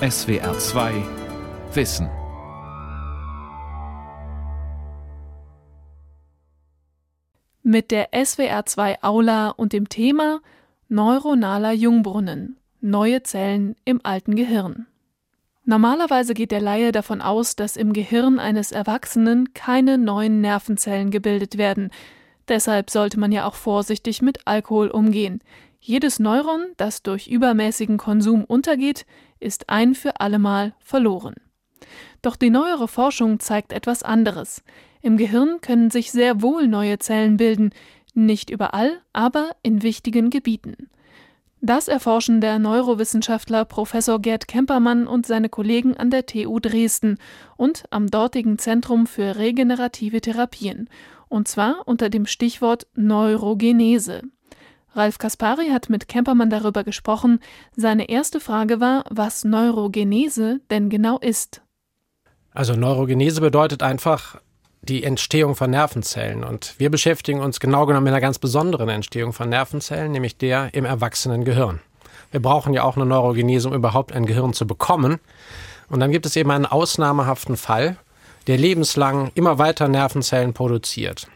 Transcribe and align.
SWR2 0.00 0.92
Wissen. 1.72 2.10
Mit 7.62 7.90
der 7.90 8.12
SWR2 8.12 8.98
Aula 9.00 9.48
und 9.48 9.72
dem 9.72 9.88
Thema 9.88 10.42
Neuronaler 10.90 11.72
Jungbrunnen. 11.72 12.58
Neue 12.82 13.22
Zellen 13.22 13.74
im 13.86 14.02
alten 14.02 14.36
Gehirn. 14.36 14.86
Normalerweise 15.64 16.34
geht 16.34 16.50
der 16.50 16.60
Laie 16.60 16.92
davon 16.92 17.22
aus, 17.22 17.56
dass 17.56 17.78
im 17.78 17.94
Gehirn 17.94 18.38
eines 18.38 18.72
Erwachsenen 18.72 19.54
keine 19.54 19.96
neuen 19.96 20.42
Nervenzellen 20.42 21.10
gebildet 21.10 21.56
werden. 21.56 21.90
Deshalb 22.48 22.90
sollte 22.90 23.18
man 23.18 23.32
ja 23.32 23.46
auch 23.46 23.54
vorsichtig 23.54 24.20
mit 24.20 24.46
Alkohol 24.46 24.88
umgehen. 24.88 25.40
Jedes 25.88 26.18
Neuron, 26.18 26.72
das 26.78 27.04
durch 27.04 27.28
übermäßigen 27.28 27.96
Konsum 27.96 28.42
untergeht, 28.42 29.06
ist 29.38 29.70
ein 29.70 29.94
für 29.94 30.20
allemal 30.20 30.74
verloren. 30.80 31.36
Doch 32.22 32.34
die 32.34 32.50
neuere 32.50 32.88
Forschung 32.88 33.38
zeigt 33.38 33.72
etwas 33.72 34.02
anderes. 34.02 34.64
Im 35.00 35.16
Gehirn 35.16 35.60
können 35.60 35.90
sich 35.90 36.10
sehr 36.10 36.42
wohl 36.42 36.66
neue 36.66 36.98
Zellen 36.98 37.36
bilden, 37.36 37.70
nicht 38.14 38.50
überall, 38.50 39.00
aber 39.12 39.52
in 39.62 39.84
wichtigen 39.84 40.30
Gebieten. 40.30 40.90
Das 41.60 41.86
erforschen 41.86 42.40
der 42.40 42.58
Neurowissenschaftler 42.58 43.64
Professor 43.64 44.20
Gerd 44.20 44.48
Kempermann 44.48 45.06
und 45.06 45.24
seine 45.24 45.48
Kollegen 45.48 45.96
an 45.96 46.10
der 46.10 46.26
TU 46.26 46.58
Dresden 46.58 47.16
und 47.56 47.84
am 47.90 48.08
dortigen 48.08 48.58
Zentrum 48.58 49.06
für 49.06 49.36
regenerative 49.36 50.20
Therapien, 50.20 50.90
und 51.28 51.46
zwar 51.46 51.86
unter 51.86 52.10
dem 52.10 52.26
Stichwort 52.26 52.88
Neurogenese. 52.96 54.22
Ralf 54.96 55.18
Kaspari 55.18 55.68
hat 55.68 55.90
mit 55.90 56.08
Kempermann 56.08 56.50
darüber 56.50 56.82
gesprochen. 56.82 57.40
Seine 57.76 58.08
erste 58.08 58.40
Frage 58.40 58.80
war, 58.80 59.04
was 59.10 59.44
Neurogenese 59.44 60.60
denn 60.70 60.88
genau 60.88 61.18
ist. 61.18 61.60
Also 62.52 62.74
Neurogenese 62.74 63.42
bedeutet 63.42 63.82
einfach 63.82 64.40
die 64.80 65.04
Entstehung 65.04 65.54
von 65.54 65.70
Nervenzellen. 65.70 66.44
Und 66.44 66.74
wir 66.78 66.90
beschäftigen 66.90 67.40
uns 67.40 67.60
genau 67.60 67.86
genommen 67.86 68.04
mit 68.04 68.12
einer 68.12 68.20
ganz 68.20 68.38
besonderen 68.38 68.88
Entstehung 68.88 69.32
von 69.32 69.48
Nervenzellen, 69.48 70.12
nämlich 70.12 70.38
der 70.38 70.72
im 70.72 70.84
erwachsenen 70.84 71.44
Gehirn. 71.44 71.80
Wir 72.30 72.40
brauchen 72.40 72.72
ja 72.72 72.82
auch 72.82 72.96
eine 72.96 73.06
Neurogenese, 73.06 73.68
um 73.68 73.74
überhaupt 73.74 74.12
ein 74.12 74.26
Gehirn 74.26 74.52
zu 74.52 74.66
bekommen. 74.66 75.18
Und 75.88 76.00
dann 76.00 76.12
gibt 76.12 76.26
es 76.26 76.36
eben 76.36 76.50
einen 76.50 76.66
ausnahmehaften 76.66 77.56
Fall, 77.56 77.96
der 78.46 78.58
lebenslang 78.58 79.30
immer 79.34 79.58
weiter 79.58 79.88
Nervenzellen 79.88 80.54
produziert. 80.54 81.28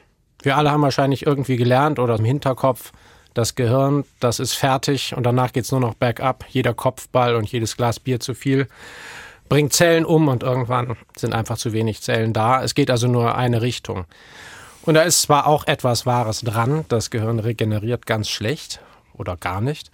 Wir 0.43 0.57
alle 0.57 0.71
haben 0.71 0.83
wahrscheinlich 0.83 1.27
irgendwie 1.27 1.57
gelernt 1.57 1.99
oder 1.99 2.17
im 2.17 2.25
Hinterkopf, 2.25 2.93
das 3.41 3.55
Gehirn, 3.55 4.05
das 4.21 4.39
ist 4.39 4.53
fertig 4.53 5.17
und 5.17 5.25
danach 5.25 5.53
geht 5.53 5.65
es 5.65 5.73
nur 5.73 5.81
noch 5.81 5.95
bergab. 5.95 6.45
Jeder 6.51 6.75
Kopfball 6.75 7.35
und 7.35 7.51
jedes 7.51 7.77
Glas 7.77 7.99
Bier 7.99 8.21
zu 8.21 8.35
viel 8.35 8.69
bringt 9.49 9.73
Zellen 9.73 10.05
um 10.05 10.29
und 10.29 10.43
irgendwann 10.43 10.97
sind 11.17 11.33
einfach 11.33 11.57
zu 11.57 11.73
wenig 11.73 12.03
Zellen 12.03 12.35
da. 12.35 12.63
Es 12.63 12.75
geht 12.75 12.91
also 12.91 13.09
nur 13.09 13.35
eine 13.37 13.63
Richtung. 13.63 14.05
Und 14.83 14.95
da 14.95 15.03
ist 15.03 15.23
zwar 15.23 15.47
auch 15.47 15.67
etwas 15.67 16.05
Wahres 16.05 16.43
dran, 16.43 16.85
das 16.89 17.11
Gehirn 17.11 17.39
regeneriert 17.39 18.07
ganz 18.07 18.29
schlecht 18.29 18.81
oder 19.15 19.37
gar 19.37 19.63
nicht. 19.63 19.91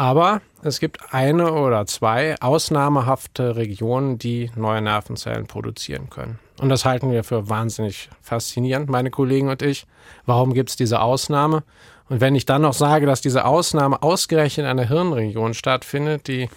Aber 0.00 0.40
es 0.62 0.80
gibt 0.80 1.12
eine 1.12 1.52
oder 1.52 1.84
zwei 1.84 2.34
ausnahmehafte 2.40 3.56
Regionen, 3.56 4.16
die 4.16 4.50
neue 4.56 4.80
Nervenzellen 4.80 5.46
produzieren 5.46 6.08
können. 6.08 6.38
Und 6.58 6.70
das 6.70 6.86
halten 6.86 7.10
wir 7.10 7.22
für 7.22 7.50
wahnsinnig 7.50 8.08
faszinierend, 8.22 8.88
meine 8.88 9.10
Kollegen 9.10 9.50
und 9.50 9.60
ich. 9.60 9.86
Warum 10.24 10.54
gibt 10.54 10.70
es 10.70 10.76
diese 10.76 11.02
Ausnahme? 11.02 11.64
Und 12.08 12.22
wenn 12.22 12.34
ich 12.34 12.46
dann 12.46 12.62
noch 12.62 12.72
sage, 12.72 13.04
dass 13.04 13.20
diese 13.20 13.44
Ausnahme 13.44 14.02
ausgerechnet 14.02 14.64
in 14.64 14.70
einer 14.70 14.88
Hirnregion 14.88 15.52
stattfindet, 15.52 16.28
die 16.28 16.48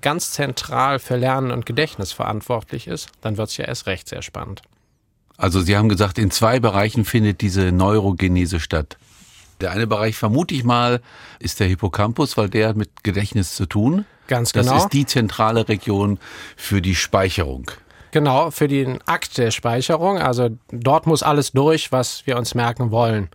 ganz 0.00 0.32
zentral 0.32 0.98
für 0.98 1.14
Lernen 1.14 1.52
und 1.52 1.66
Gedächtnis 1.66 2.10
verantwortlich 2.10 2.88
ist, 2.88 3.08
dann 3.20 3.36
wird 3.36 3.50
es 3.50 3.56
ja 3.56 3.66
erst 3.66 3.86
recht 3.86 4.08
sehr 4.08 4.22
spannend. 4.22 4.62
Also 5.36 5.60
Sie 5.60 5.76
haben 5.76 5.88
gesagt, 5.88 6.18
in 6.18 6.32
zwei 6.32 6.58
Bereichen 6.58 7.04
findet 7.04 7.40
diese 7.40 7.70
Neurogenese 7.70 8.58
statt. 8.58 8.96
Der 9.60 9.70
eine 9.70 9.86
Bereich, 9.86 10.16
vermute 10.16 10.54
ich 10.54 10.64
mal, 10.64 11.00
ist 11.38 11.60
der 11.60 11.66
Hippocampus, 11.66 12.36
weil 12.36 12.48
der 12.48 12.68
hat 12.68 12.76
mit 12.76 13.04
Gedächtnis 13.04 13.54
zu 13.54 13.66
tun. 13.66 14.04
Ganz 14.26 14.52
genau. 14.52 14.72
Das 14.72 14.84
ist 14.84 14.92
die 14.92 15.06
zentrale 15.06 15.68
Region 15.68 16.18
für 16.56 16.80
die 16.80 16.94
Speicherung. 16.94 17.70
Genau, 18.10 18.50
für 18.50 18.68
den 18.68 19.00
Akt 19.06 19.38
der 19.38 19.50
Speicherung. 19.50 20.18
Also 20.18 20.50
dort 20.70 21.06
muss 21.06 21.22
alles 21.22 21.52
durch, 21.52 21.90
was 21.90 22.26
wir 22.26 22.36
uns 22.36 22.54
merken 22.54 22.90
wollen. 22.90 23.28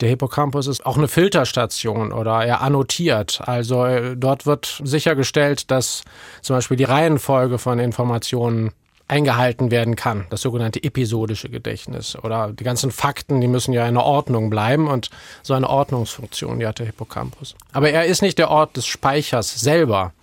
Der 0.00 0.08
Hippocampus 0.08 0.66
ist 0.66 0.84
auch 0.84 0.96
eine 0.96 1.06
Filterstation 1.06 2.12
oder 2.12 2.44
er 2.44 2.62
annotiert. 2.62 3.40
Also 3.44 3.84
äh, 3.84 4.16
dort 4.16 4.46
wird 4.46 4.80
sichergestellt, 4.82 5.70
dass 5.70 6.02
zum 6.40 6.56
Beispiel 6.56 6.76
die 6.76 6.84
Reihenfolge 6.84 7.58
von 7.58 7.78
Informationen 7.78 8.72
eingehalten 9.12 9.70
werden 9.70 9.94
kann, 9.94 10.24
das 10.30 10.40
sogenannte 10.40 10.82
episodische 10.82 11.50
Gedächtnis. 11.50 12.16
Oder 12.16 12.50
die 12.50 12.64
ganzen 12.64 12.90
Fakten, 12.90 13.42
die 13.42 13.46
müssen 13.46 13.74
ja 13.74 13.82
in 13.82 13.88
einer 13.88 14.04
Ordnung 14.04 14.48
bleiben 14.48 14.88
und 14.88 15.10
so 15.42 15.52
eine 15.52 15.68
Ordnungsfunktion, 15.68 16.58
die 16.58 16.66
hat 16.66 16.78
der 16.78 16.86
Hippocampus. 16.86 17.54
Aber 17.72 17.90
er 17.90 18.06
ist 18.06 18.22
nicht 18.22 18.38
der 18.38 18.50
Ort 18.50 18.74
des 18.78 18.86
Speichers 18.86 19.60
selber. 19.60 20.14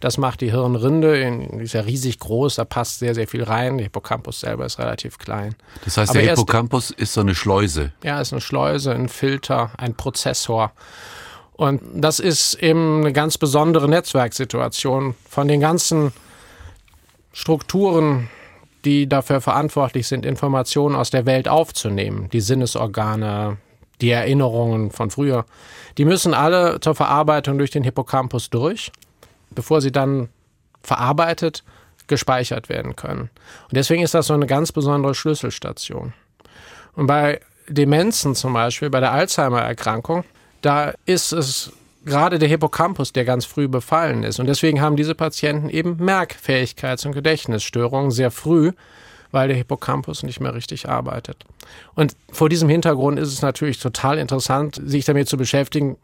Das 0.00 0.16
macht 0.16 0.40
die 0.40 0.50
Hirnrinde, 0.50 1.48
die 1.58 1.64
ist 1.64 1.74
ja 1.74 1.82
riesig 1.82 2.20
groß, 2.20 2.54
da 2.54 2.64
passt 2.64 3.00
sehr, 3.00 3.14
sehr 3.14 3.28
viel 3.28 3.42
rein. 3.42 3.76
Der 3.76 3.84
Hippocampus 3.84 4.40
selber 4.40 4.64
ist 4.64 4.78
relativ 4.78 5.18
klein. 5.18 5.54
Das 5.84 5.98
heißt, 5.98 6.10
Aber 6.10 6.20
der 6.20 6.30
Hippocampus 6.30 6.90
ist, 6.90 7.00
ist 7.00 7.12
so 7.12 7.20
eine 7.20 7.34
Schleuse. 7.34 7.92
Ja, 8.02 8.18
ist 8.18 8.32
eine 8.32 8.40
Schleuse, 8.40 8.94
ein 8.94 9.10
Filter, 9.10 9.72
ein 9.76 9.94
Prozessor. 9.94 10.72
Und 11.52 11.82
das 11.92 12.18
ist 12.18 12.54
eben 12.54 13.00
eine 13.00 13.12
ganz 13.12 13.36
besondere 13.36 13.90
Netzwerksituation 13.90 15.16
von 15.28 15.48
den 15.48 15.60
ganzen 15.60 16.12
Strukturen, 17.32 18.30
die 18.88 19.08
dafür 19.08 19.40
verantwortlich 19.40 20.08
sind, 20.08 20.24
Informationen 20.24 20.96
aus 20.96 21.10
der 21.10 21.26
Welt 21.26 21.48
aufzunehmen. 21.48 22.28
Die 22.32 22.40
Sinnesorgane, 22.40 23.58
die 24.00 24.10
Erinnerungen 24.10 24.90
von 24.90 25.10
früher. 25.10 25.44
Die 25.98 26.04
müssen 26.04 26.34
alle 26.34 26.80
zur 26.80 26.94
Verarbeitung 26.94 27.58
durch 27.58 27.70
den 27.70 27.84
Hippocampus 27.84 28.50
durch 28.50 28.90
bevor 29.50 29.80
sie 29.80 29.92
dann 29.92 30.28
verarbeitet, 30.82 31.64
gespeichert 32.06 32.68
werden 32.68 32.96
können. 32.96 33.30
Und 33.64 33.76
deswegen 33.76 34.02
ist 34.02 34.14
das 34.14 34.28
so 34.28 34.34
eine 34.34 34.46
ganz 34.46 34.72
besondere 34.72 35.14
Schlüsselstation. 35.14 36.14
Und 36.94 37.06
bei 37.06 37.40
Demenzen 37.68 38.34
zum 38.34 38.54
Beispiel, 38.54 38.88
bei 38.88 39.00
der 39.00 39.12
Alzheimer-Erkrankung, 39.12 40.24
da 40.62 40.94
ist 41.04 41.32
es 41.32 41.72
gerade 42.08 42.38
der 42.38 42.48
Hippocampus, 42.48 43.12
der 43.12 43.24
ganz 43.24 43.44
früh 43.44 43.68
befallen 43.68 44.24
ist. 44.24 44.40
Und 44.40 44.46
deswegen 44.46 44.80
haben 44.80 44.96
diese 44.96 45.14
Patienten 45.14 45.68
eben 45.68 45.96
Merkfähigkeits- 45.96 47.06
und 47.06 47.12
Gedächtnisstörungen 47.12 48.10
sehr 48.10 48.30
früh, 48.30 48.72
weil 49.30 49.48
der 49.48 49.56
Hippocampus 49.56 50.22
nicht 50.22 50.40
mehr 50.40 50.54
richtig 50.54 50.88
arbeitet. 50.88 51.44
Und 51.94 52.16
vor 52.30 52.48
diesem 52.48 52.68
Hintergrund 52.68 53.18
ist 53.18 53.32
es 53.32 53.42
natürlich 53.42 53.78
total 53.78 54.18
interessant, 54.18 54.80
sich 54.84 55.04
damit 55.04 55.28
zu 55.28 55.36
beschäftigen, 55.36 55.96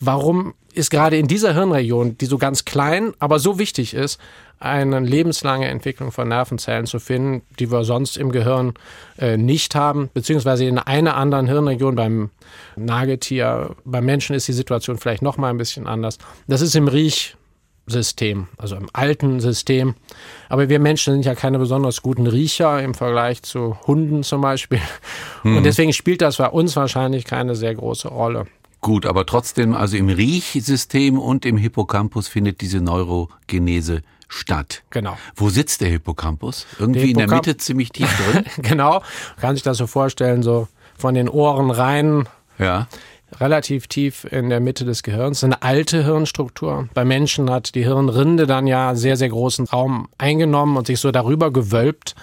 warum 0.00 0.54
ist 0.74 0.90
gerade 0.90 1.16
in 1.16 1.26
dieser 1.26 1.54
Hirnregion, 1.54 2.18
die 2.18 2.26
so 2.26 2.36
ganz 2.36 2.66
klein, 2.66 3.14
aber 3.18 3.38
so 3.38 3.58
wichtig 3.58 3.94
ist, 3.94 4.20
eine 4.58 5.00
lebenslange 5.00 5.68
Entwicklung 5.68 6.12
von 6.12 6.28
Nervenzellen 6.28 6.86
zu 6.86 6.98
finden, 6.98 7.42
die 7.58 7.70
wir 7.70 7.84
sonst 7.84 8.16
im 8.16 8.32
Gehirn 8.32 8.74
äh, 9.18 9.36
nicht 9.36 9.74
haben, 9.74 10.10
beziehungsweise 10.14 10.64
in 10.64 10.78
einer 10.78 11.16
anderen 11.16 11.46
Hirnregion 11.46 11.94
beim 11.94 12.30
Nagetier. 12.76 13.74
Beim 13.84 14.04
Menschen 14.04 14.34
ist 14.34 14.48
die 14.48 14.52
Situation 14.52 14.98
vielleicht 14.98 15.22
noch 15.22 15.36
mal 15.36 15.50
ein 15.50 15.58
bisschen 15.58 15.86
anders. 15.86 16.18
Das 16.46 16.62
ist 16.62 16.74
im 16.74 16.88
Riechsystem, 16.88 18.48
also 18.56 18.76
im 18.76 18.88
alten 18.94 19.40
System. 19.40 19.94
Aber 20.48 20.70
wir 20.70 20.78
Menschen 20.78 21.14
sind 21.14 21.26
ja 21.26 21.34
keine 21.34 21.58
besonders 21.58 22.00
guten 22.00 22.26
Riecher 22.26 22.82
im 22.82 22.94
Vergleich 22.94 23.42
zu 23.42 23.76
Hunden 23.86 24.22
zum 24.22 24.40
Beispiel. 24.40 24.80
Hm. 25.42 25.58
Und 25.58 25.64
deswegen 25.64 25.92
spielt 25.92 26.22
das 26.22 26.38
bei 26.38 26.48
uns 26.48 26.76
wahrscheinlich 26.76 27.26
keine 27.26 27.54
sehr 27.54 27.74
große 27.74 28.08
Rolle. 28.08 28.46
Gut, 28.86 29.04
aber 29.04 29.26
trotzdem, 29.26 29.74
also 29.74 29.96
im 29.96 30.08
Riechsystem 30.08 31.18
und 31.18 31.44
im 31.44 31.56
Hippocampus 31.56 32.28
findet 32.28 32.60
diese 32.60 32.80
Neurogenese 32.80 34.02
statt. 34.28 34.84
Genau. 34.90 35.18
Wo 35.34 35.48
sitzt 35.48 35.80
der 35.80 35.88
Hippocampus? 35.88 36.68
Irgendwie 36.78 37.12
der 37.12 37.22
Hippocamp 37.22 37.22
in 37.24 37.28
der 37.30 37.36
Mitte 37.36 37.56
ziemlich 37.56 37.90
tief 37.90 38.08
drin? 38.30 38.44
genau. 38.58 39.02
Kann 39.40 39.56
sich 39.56 39.64
das 39.64 39.78
so 39.78 39.88
vorstellen, 39.88 40.44
so 40.44 40.68
von 40.96 41.16
den 41.16 41.28
Ohren 41.28 41.72
rein. 41.72 42.28
Ja. 42.60 42.86
Relativ 43.40 43.88
tief 43.88 44.22
in 44.22 44.50
der 44.50 44.60
Mitte 44.60 44.84
des 44.84 45.02
Gehirns. 45.02 45.42
Eine 45.42 45.62
alte 45.64 46.04
Hirnstruktur. 46.04 46.88
Bei 46.94 47.04
Menschen 47.04 47.50
hat 47.50 47.74
die 47.74 47.82
Hirnrinde 47.82 48.46
dann 48.46 48.68
ja 48.68 48.94
sehr, 48.94 49.16
sehr 49.16 49.30
großen 49.30 49.66
Raum 49.66 50.06
eingenommen 50.16 50.76
und 50.76 50.86
sich 50.86 51.00
so 51.00 51.10
darüber 51.10 51.50
gewölbt. 51.50 52.14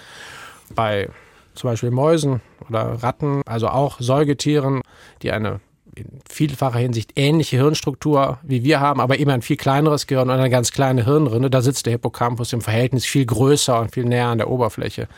Bei 0.74 1.10
zum 1.54 1.68
Beispiel 1.68 1.90
Mäusen 1.90 2.40
oder 2.70 3.02
Ratten, 3.02 3.42
also 3.44 3.68
auch 3.68 4.00
Säugetieren, 4.00 4.80
die 5.20 5.30
eine 5.30 5.60
in 5.96 6.20
vielfacher 6.28 6.78
Hinsicht 6.78 7.12
ähnliche 7.16 7.56
Hirnstruktur 7.56 8.38
wie 8.42 8.64
wir 8.64 8.80
haben, 8.80 9.00
aber 9.00 9.18
eben 9.18 9.30
ein 9.30 9.42
viel 9.42 9.56
kleineres 9.56 10.06
Gehirn 10.06 10.30
und 10.30 10.36
eine 10.36 10.50
ganz 10.50 10.72
kleine 10.72 11.04
Hirnrinde. 11.04 11.50
Da 11.50 11.62
sitzt 11.62 11.86
der 11.86 11.92
Hippocampus 11.92 12.52
im 12.52 12.60
Verhältnis 12.60 13.04
viel 13.04 13.26
größer 13.26 13.80
und 13.80 13.92
viel 13.92 14.04
näher 14.04 14.28
an 14.28 14.38
der 14.38 14.50
Oberfläche 14.50 15.08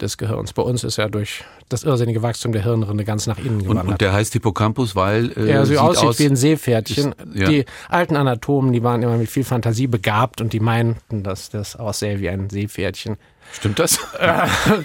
des 0.00 0.18
Gehirns. 0.18 0.52
Bei 0.52 0.62
uns 0.62 0.84
ist 0.84 0.98
er 0.98 1.08
durch 1.08 1.44
das 1.68 1.84
irrsinnige 1.84 2.22
Wachstum 2.22 2.52
der 2.52 2.62
Hirnrinde 2.62 3.04
ganz 3.04 3.26
nach 3.26 3.38
innen 3.38 3.62
gewandert. 3.62 3.84
Und, 3.84 3.92
und 3.92 4.00
der 4.00 4.12
heißt 4.12 4.32
Hippocampus, 4.32 4.94
weil 4.94 5.32
äh, 5.32 5.50
er 5.50 5.66
so 5.66 5.78
aussieht 5.78 6.08
aus, 6.08 6.18
wie 6.18 6.26
ein 6.26 6.36
Seepferdchen. 6.36 7.12
Ist, 7.12 7.34
ja. 7.34 7.48
Die 7.48 7.64
alten 7.88 8.16
Anatomen, 8.16 8.72
die 8.72 8.82
waren 8.82 9.02
immer 9.02 9.16
mit 9.16 9.28
viel 9.28 9.44
Fantasie 9.44 9.86
begabt 9.86 10.40
und 10.40 10.52
die 10.52 10.60
meinten, 10.60 11.22
dass 11.22 11.50
das 11.50 11.76
aussähe 11.76 12.20
wie 12.20 12.28
ein 12.28 12.50
Seepferdchen. 12.50 13.16
Stimmt 13.52 13.78
das? 13.78 13.98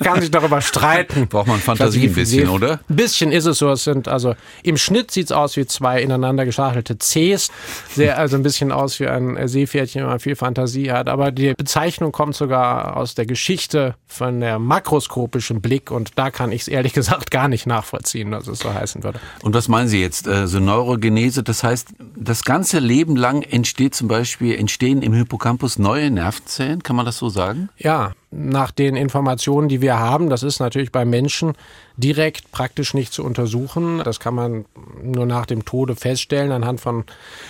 kann 0.04 0.22
sich 0.22 0.31
darüber 0.31 0.62
streiten. 0.62 1.28
Braucht 1.28 1.48
man 1.48 1.60
Fantasie 1.60 2.08
ein 2.08 2.13
bisschen, 2.13 2.50
oder? 2.50 2.80
Ein 2.90 2.96
bisschen 2.96 3.31
ist 3.31 3.46
es 3.46 3.58
so. 3.58 3.69
Es 3.69 3.84
sind 3.84 4.08
also 4.08 4.36
im 4.63 4.78
Schnitt 4.78 5.12
sieht 5.12 5.25
es 5.25 5.31
aus 5.31 5.58
wie 5.58 5.66
zwei 5.66 6.02
ineinander 6.02 6.46
geschachtelte 6.46 6.98
Cs. 6.98 7.50
Sehr 7.94 8.18
also 8.18 8.38
ein 8.38 8.44
bisschen 8.44 8.72
aus 8.72 9.00
wie 9.00 9.08
ein 9.08 9.48
Seepferdchen, 9.48 10.02
wenn 10.02 10.10
man 10.10 10.19
viel 10.19 10.36
Fantasie 10.36 10.92
hat. 10.92 11.10
Aber 11.10 11.31
die 11.31 11.54
Bezeichnung 11.54 12.12
kommt 12.12 12.36
sogar 12.36 12.98
aus 12.98 13.16
der 13.16 13.25
Geschichte 13.25 13.96
von 14.08 14.40
der 14.40 14.60
makroskopischen 14.60 15.62
Blick 15.62 15.92
und 15.92 16.12
da 16.16 16.31
kann 16.31 16.52
ich 16.52 16.62
es 16.62 16.68
ehrlich 16.68 16.94
gesagt 17.02 17.31
gar 17.31 17.48
nicht 17.48 17.68
nachvollziehen, 17.68 18.31
dass 18.31 18.48
es 18.48 18.60
so 18.60 18.74
heißen 18.74 19.04
würde. 19.04 19.19
Und 19.42 19.54
was 19.54 19.68
meinen 19.68 19.88
Sie 19.88 20.02
jetzt? 20.02 20.25
So 20.46 20.60
Neurogenese, 20.60 21.44
das 21.44 21.63
heißt, 21.63 21.90
das 22.16 22.44
ganze 22.44 22.80
Leben 22.80 23.16
lang 23.16 23.42
entsteht 23.42 23.96
zum 23.96 24.08
Beispiel, 24.08 24.56
entstehen 24.56 25.02
im 25.02 25.13
Hippocampus 25.13 25.80
neue 25.80 26.12
Nervenzellen, 26.12 26.84
kann 26.84 26.96
man 26.96 27.06
das 27.06 27.18
so 27.18 27.30
sagen? 27.30 27.69
Ja, 27.78 28.13
nach 28.31 28.72
den 28.72 28.95
Informationen, 28.95 29.68
die 29.68 29.81
wir 29.81 30.00
haben, 30.00 30.30
das 30.30 30.42
ist 30.42 30.60
natürlich 30.60 30.92
bei 30.92 31.04
Menschen 31.04 31.54
direkt 31.98 32.51
praktisch 32.51 32.94
nicht 32.94 33.12
zu 33.12 33.25
untersuchen. 33.25 34.01
Das 34.06 34.22
kann 34.22 34.33
man 34.33 34.66
nur 35.04 35.25
nach 35.25 35.45
dem 35.45 35.66
Tode 35.66 35.95
feststellen 35.98 36.54
anhand 36.54 36.80
von 36.80 37.04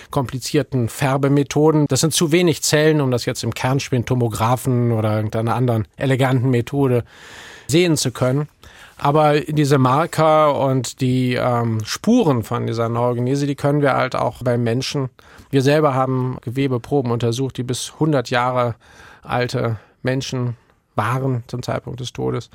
komplizierten 0.09 0.89
Färbemethoden. 0.89 1.85
Das 1.87 1.99
sind 1.99 2.13
zu 2.13 2.31
wenig 2.31 2.63
Zellen, 2.63 2.99
um 2.99 3.11
das 3.11 3.25
jetzt 3.25 3.43
im 3.43 3.53
Kernspintomographen 3.53 4.91
oder 4.91 5.15
irgendeiner 5.15 5.55
anderen 5.55 5.87
eleganten 5.97 6.49
Methode 6.49 7.03
sehen 7.67 7.95
zu 7.95 8.11
können. 8.11 8.49
Aber 8.97 9.39
diese 9.39 9.77
Marker 9.77 10.59
und 10.59 11.01
die 11.01 11.33
ähm, 11.33 11.83
Spuren 11.85 12.43
von 12.43 12.67
dieser 12.67 12.89
Neurogenese, 12.89 13.47
die 13.47 13.55
können 13.55 13.81
wir 13.81 13.93
halt 13.93 14.15
auch 14.15 14.43
bei 14.43 14.57
Menschen. 14.57 15.09
Wir 15.49 15.61
selber 15.61 15.93
haben 15.93 16.37
Gewebeproben 16.41 17.11
untersucht, 17.11 17.57
die 17.57 17.63
bis 17.63 17.93
100 17.93 18.29
Jahre 18.29 18.75
alte 19.23 19.77
Menschen 20.03 20.55
waren 20.95 21.43
zum 21.47 21.63
Zeitpunkt 21.63 21.99
des 21.99 22.13
Todes, 22.13 22.49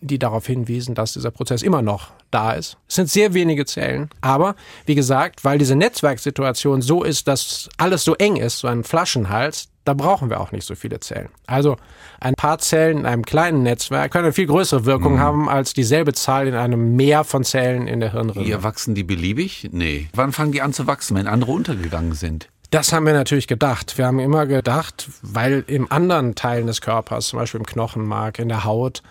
die 0.00 0.18
darauf 0.18 0.46
hinwiesen, 0.46 0.94
dass 0.94 1.14
dieser 1.14 1.30
Prozess 1.30 1.62
immer 1.62 1.82
noch 1.82 2.12
da 2.30 2.52
ist. 2.52 2.76
Es 2.88 2.96
sind 2.96 3.08
sehr 3.08 3.34
wenige 3.34 3.64
Zellen, 3.64 4.10
aber 4.20 4.56
wie 4.84 4.94
gesagt, 4.94 5.44
weil 5.44 5.58
diese 5.58 5.76
Netzwerksituation 5.76 6.82
so 6.82 7.02
ist, 7.02 7.28
dass 7.28 7.68
alles 7.78 8.04
so 8.04 8.14
eng 8.14 8.36
ist, 8.36 8.58
so 8.58 8.68
ein 8.68 8.84
Flaschenhals, 8.84 9.68
da 9.84 9.94
brauchen 9.94 10.30
wir 10.30 10.40
auch 10.40 10.50
nicht 10.50 10.66
so 10.66 10.74
viele 10.74 10.98
Zellen. 10.98 11.28
Also 11.46 11.76
ein 12.20 12.34
paar 12.34 12.58
Zellen 12.58 12.98
in 12.98 13.06
einem 13.06 13.24
kleinen 13.24 13.62
Netzwerk 13.62 14.10
können 14.12 14.24
eine 14.24 14.32
viel 14.32 14.46
größere 14.46 14.84
Wirkung 14.84 15.14
mhm. 15.14 15.20
haben 15.20 15.48
als 15.48 15.74
dieselbe 15.74 16.12
Zahl 16.12 16.48
in 16.48 16.54
einem 16.54 16.96
Meer 16.96 17.22
von 17.22 17.44
Zellen 17.44 17.86
in 17.86 18.00
der 18.00 18.12
Hirnrinde. 18.12 18.44
Hier 18.44 18.64
wachsen 18.64 18.96
die 18.96 19.04
beliebig? 19.04 19.68
Nee. 19.72 20.08
Wann 20.12 20.32
fangen 20.32 20.50
die 20.52 20.60
an 20.60 20.72
zu 20.72 20.86
wachsen, 20.88 21.16
wenn 21.16 21.28
andere 21.28 21.52
untergegangen 21.52 22.14
sind? 22.14 22.48
Das 22.70 22.92
haben 22.92 23.06
wir 23.06 23.12
natürlich 23.12 23.46
gedacht. 23.46 23.96
Wir 23.98 24.06
haben 24.06 24.18
immer 24.18 24.46
gedacht, 24.46 25.08
weil 25.22 25.64
in 25.66 25.90
anderen 25.90 26.34
Teilen 26.34 26.66
des 26.66 26.80
Körpers, 26.80 27.28
zum 27.28 27.38
Beispiel 27.38 27.60
im 27.60 27.66
Knochenmark, 27.66 28.38
in 28.38 28.48
der 28.48 28.64
Haut, 28.64 29.02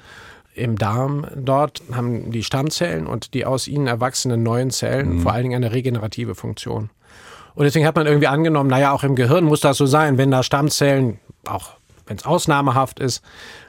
im 0.54 0.78
Darm, 0.78 1.28
dort 1.36 1.82
haben 1.94 2.32
die 2.32 2.44
Stammzellen 2.44 3.08
und 3.08 3.34
die 3.34 3.46
aus 3.46 3.68
ihnen 3.68 3.88
erwachsenen 3.88 4.44
neuen 4.44 4.72
Zellen 4.72 5.16
mhm. 5.18 5.22
vor 5.22 5.34
allen 5.34 5.44
Dingen 5.44 5.64
eine 5.64 5.74
regenerative 5.74 6.36
Funktion. 6.36 6.90
Und 7.56 7.64
deswegen 7.64 7.86
hat 7.86 7.96
man 7.96 8.06
irgendwie 8.06 8.28
angenommen, 8.28 8.70
naja, 8.70 8.92
auch 8.92 9.04
im 9.04 9.16
Gehirn 9.16 9.46
muss 9.46 9.62
das 9.62 9.78
so 9.78 9.86
sein, 9.86 10.18
wenn 10.18 10.32
da 10.32 10.44
Stammzellen, 10.44 11.20
auch 11.46 11.72
wenn 12.06 12.18
es 12.18 12.26
ausnahmehaft 12.26 13.00
ist, 13.00 13.24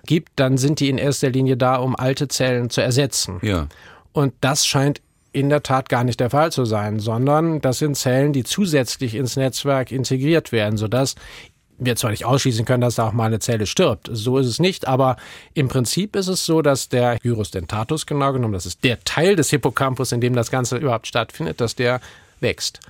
gibt, 0.04 0.32
dann 0.36 0.58
sind 0.58 0.80
die 0.80 0.88
in 0.88 0.98
erster 0.98 1.30
Linie 1.30 1.56
da, 1.56 1.76
um 1.76 1.96
alte 1.96 2.28
Zellen 2.28 2.70
zu 2.70 2.80
ersetzen. 2.80 3.38
Ja. 3.42 3.68
Und 4.12 4.34
das 4.40 4.66
scheint 4.66 5.00
in 5.36 5.50
der 5.50 5.62
Tat 5.62 5.90
gar 5.90 6.02
nicht 6.02 6.18
der 6.18 6.30
Fall 6.30 6.50
zu 6.50 6.64
sein, 6.64 6.98
sondern 6.98 7.60
das 7.60 7.78
sind 7.78 7.94
Zellen, 7.94 8.32
die 8.32 8.42
zusätzlich 8.42 9.14
ins 9.14 9.36
Netzwerk 9.36 9.92
integriert 9.92 10.50
werden, 10.50 10.78
sodass 10.78 11.14
wir 11.76 11.94
zwar 11.94 12.10
nicht 12.10 12.24
ausschließen 12.24 12.64
können, 12.64 12.80
dass 12.80 12.94
da 12.94 13.06
auch 13.06 13.12
mal 13.12 13.26
eine 13.26 13.38
Zelle 13.38 13.66
stirbt. 13.66 14.08
So 14.10 14.38
ist 14.38 14.46
es 14.46 14.60
nicht, 14.60 14.88
aber 14.88 15.18
im 15.52 15.68
Prinzip 15.68 16.16
ist 16.16 16.28
es 16.28 16.46
so, 16.46 16.62
dass 16.62 16.88
der 16.88 17.18
Gyrus 17.18 17.50
dentatus 17.50 18.06
genau 18.06 18.32
genommen, 18.32 18.54
das 18.54 18.64
ist 18.64 18.82
der 18.82 18.98
Teil 19.04 19.36
des 19.36 19.50
Hippocampus, 19.50 20.10
in 20.12 20.22
dem 20.22 20.34
das 20.34 20.50
Ganze 20.50 20.78
überhaupt 20.78 21.06
stattfindet, 21.06 21.60
dass 21.60 21.74
der 21.74 22.00
wächst. 22.40 22.80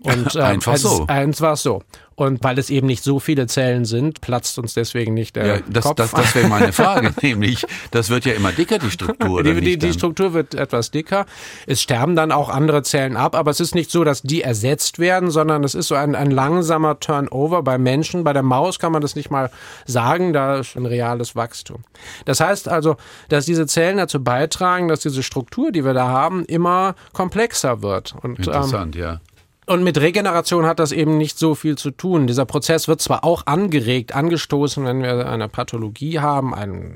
Und 0.00 0.34
ähm, 0.36 0.42
einfach 0.42 0.76
so. 0.76 1.06
Einfach 1.06 1.56
so. 1.56 1.82
Und 2.16 2.42
weil 2.42 2.58
es 2.58 2.70
eben 2.70 2.86
nicht 2.86 3.04
so 3.04 3.20
viele 3.20 3.46
Zellen 3.46 3.84
sind, 3.84 4.22
platzt 4.22 4.58
uns 4.58 4.72
deswegen 4.72 5.12
nicht 5.12 5.36
der 5.36 5.46
ja, 5.46 5.58
das, 5.68 5.84
Kopf. 5.84 5.96
Das, 5.96 6.12
das 6.12 6.34
wäre 6.34 6.48
meine 6.48 6.72
Frage, 6.72 7.12
nämlich, 7.22 7.66
das 7.90 8.08
wird 8.08 8.24
ja 8.24 8.32
immer 8.32 8.52
dicker, 8.52 8.78
die 8.78 8.90
Struktur. 8.90 9.42
Die, 9.42 9.60
die, 9.60 9.76
die 9.76 9.92
Struktur 9.92 10.32
wird 10.32 10.54
etwas 10.54 10.90
dicker. 10.90 11.26
Es 11.66 11.82
sterben 11.82 12.16
dann 12.16 12.32
auch 12.32 12.48
andere 12.48 12.82
Zellen 12.82 13.18
ab, 13.18 13.34
aber 13.34 13.50
es 13.50 13.60
ist 13.60 13.74
nicht 13.74 13.90
so, 13.90 14.02
dass 14.02 14.22
die 14.22 14.40
ersetzt 14.40 14.98
werden, 14.98 15.30
sondern 15.30 15.62
es 15.62 15.74
ist 15.74 15.88
so 15.88 15.94
ein, 15.94 16.14
ein 16.14 16.30
langsamer 16.30 16.98
Turnover 17.00 17.62
bei 17.62 17.76
Menschen. 17.76 18.24
Bei 18.24 18.32
der 18.32 18.42
Maus 18.42 18.78
kann 18.78 18.92
man 18.92 19.02
das 19.02 19.14
nicht 19.14 19.30
mal 19.30 19.50
sagen, 19.84 20.32
da 20.32 20.60
ist 20.60 20.74
ein 20.74 20.86
reales 20.86 21.36
Wachstum. 21.36 21.84
Das 22.24 22.40
heißt 22.40 22.66
also, 22.66 22.96
dass 23.28 23.44
diese 23.44 23.66
Zellen 23.66 23.98
dazu 23.98 24.24
beitragen, 24.24 24.88
dass 24.88 25.00
diese 25.00 25.22
Struktur, 25.22 25.70
die 25.70 25.84
wir 25.84 25.92
da 25.92 26.08
haben, 26.08 26.46
immer 26.46 26.94
komplexer 27.12 27.82
wird. 27.82 28.14
Und, 28.22 28.38
Interessant, 28.38 28.96
ähm, 28.96 29.02
ja. 29.02 29.20
Und 29.66 29.82
mit 29.82 30.00
Regeneration 30.00 30.64
hat 30.64 30.78
das 30.78 30.92
eben 30.92 31.18
nicht 31.18 31.38
so 31.38 31.56
viel 31.56 31.76
zu 31.76 31.90
tun. 31.90 32.28
Dieser 32.28 32.44
Prozess 32.44 32.86
wird 32.86 33.00
zwar 33.00 33.24
auch 33.24 33.46
angeregt, 33.46 34.14
angestoßen, 34.14 34.84
wenn 34.84 35.02
wir 35.02 35.28
eine 35.28 35.48
Pathologie 35.48 36.20
haben, 36.20 36.54
eine 36.54 36.92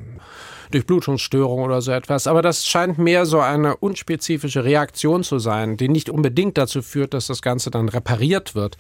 Durchblutungsstörung 0.70 1.62
oder 1.62 1.82
so 1.82 1.90
etwas, 1.90 2.28
aber 2.28 2.42
das 2.42 2.64
scheint 2.64 2.96
mehr 2.96 3.26
so 3.26 3.40
eine 3.40 3.76
unspezifische 3.76 4.64
Reaktion 4.64 5.24
zu 5.24 5.38
sein, 5.40 5.76
die 5.76 5.88
nicht 5.88 6.08
unbedingt 6.08 6.56
dazu 6.58 6.80
führt, 6.80 7.12
dass 7.12 7.26
das 7.26 7.42
Ganze 7.42 7.70
dann 7.70 7.88
repariert 7.88 8.54
wird. 8.54 8.76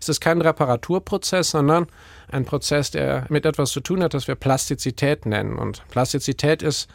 Es 0.00 0.08
ist 0.08 0.20
kein 0.20 0.42
Reparaturprozess, 0.42 1.52
sondern 1.52 1.86
ein 2.30 2.44
Prozess, 2.44 2.90
der 2.90 3.24
mit 3.30 3.46
etwas 3.46 3.70
zu 3.70 3.80
tun 3.80 4.02
hat, 4.02 4.12
das 4.12 4.28
wir 4.28 4.34
Plastizität 4.34 5.24
nennen. 5.24 5.56
Und 5.56 5.82
Plastizität 5.88 6.62
ist 6.62 6.88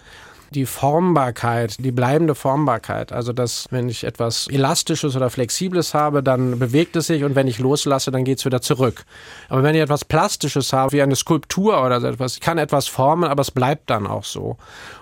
die 0.52 0.66
Formbarkeit, 0.66 1.78
die 1.80 1.92
bleibende 1.92 2.36
Formbarkeit. 2.36 3.12
Also, 3.12 3.34
dass 3.34 3.68
wenn 3.72 3.90
ich 3.90 4.04
etwas 4.04 4.48
Elastisches 4.48 5.16
oder 5.16 5.30
Flexibles 5.30 5.94
habe, 5.94 6.24
dann 6.24 6.60
bewegt 6.60 6.96
es 6.96 7.08
sich 7.08 7.24
und 7.24 7.36
wenn 7.36 7.48
ich 7.48 7.60
loslasse, 7.60 8.12
dann 8.12 8.24
geht 8.24 8.40
es 8.40 8.46
wieder 8.46 8.62
zurück. 8.62 9.06
Aber 9.50 9.64
wenn 9.64 9.76
ich 9.76 9.82
etwas 9.82 10.06
Plastisches 10.06 10.74
habe, 10.74 10.92
wie 10.94 11.02
eine 11.02 11.16
Skulptur 11.16 11.84
oder 11.84 12.02
so 12.02 12.08
etwas, 12.08 12.36
ich 12.36 12.42
kann 12.42 12.58
etwas 12.58 12.88
formen, 12.88 13.30
aber 13.30 13.42
es 13.42 13.52
bleibt 13.52 13.90
dann 13.90 14.08
auch 14.08 14.24
so. 14.24 14.58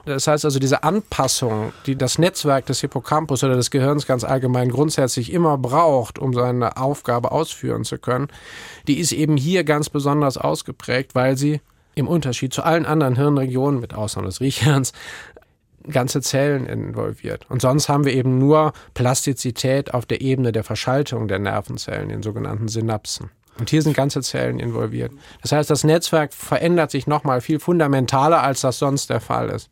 Das 0.06 0.28
heißt 0.28 0.46
also, 0.46 0.60
diese 0.60 0.84
Anpassung, 0.84 1.74
die 1.86 1.96
das 1.96 2.18
Netzwerk 2.18 2.66
des 2.66 2.82
Hippocampus 2.82 3.44
oder 3.44 3.56
des 3.56 3.72
Gehirns 3.72 4.06
ganz 4.06 4.24
allgemein 4.24 4.70
grundsätzlich 4.70 5.32
immer 5.32 5.58
braucht, 5.58 6.20
um 6.20 6.34
seine 6.34 6.78
Aufgabe 6.78 7.32
ausführen 7.32 7.84
zu 7.84 7.98
können, 7.98 8.28
die 8.88 9.00
ist 9.00 9.12
eben 9.12 9.38
hier 9.38 9.64
ganz 9.64 9.90
besonders 9.90 10.38
ausgeprägt, 10.38 11.16
weil 11.16 11.38
sie 11.38 11.62
im 11.96 12.08
Unterschied 12.08 12.54
zu 12.54 12.64
allen 12.64 12.86
anderen 12.86 13.16
Hirnregionen, 13.16 13.80
mit 13.80 13.94
Ausnahme 13.94 14.28
des 14.28 14.42
Riechens, 14.42 14.94
ganze 15.90 16.22
Zellen 16.22 16.66
involviert. 16.66 17.46
Und 17.50 17.62
sonst 17.62 17.90
haben 17.90 18.06
wir 18.06 18.14
eben 18.14 18.38
nur 18.38 18.74
Plastizität 18.94 19.94
auf 19.94 20.06
der 20.06 20.22
Ebene 20.22 20.52
der 20.52 20.64
Verschaltung 20.64 21.28
der 21.28 21.40
Nervenzellen, 21.40 22.10
den 22.10 22.24
sogenannten 22.24 22.68
Synapsen. 22.68 23.30
Und 23.60 23.70
hier 23.70 23.82
sind 23.82 23.96
ganze 23.96 24.22
Zellen 24.22 24.60
involviert. 24.60 25.12
Das 25.42 25.52
heißt, 25.52 25.70
das 25.70 25.84
Netzwerk 25.84 26.34
verändert 26.34 26.92
sich 26.92 27.06
nochmal 27.06 27.42
viel 27.42 27.60
fundamentaler, 27.60 28.42
als 28.42 28.62
das 28.62 28.80
sonst 28.80 29.10
der 29.10 29.22
Fall 29.22 29.50
ist. 29.50 29.70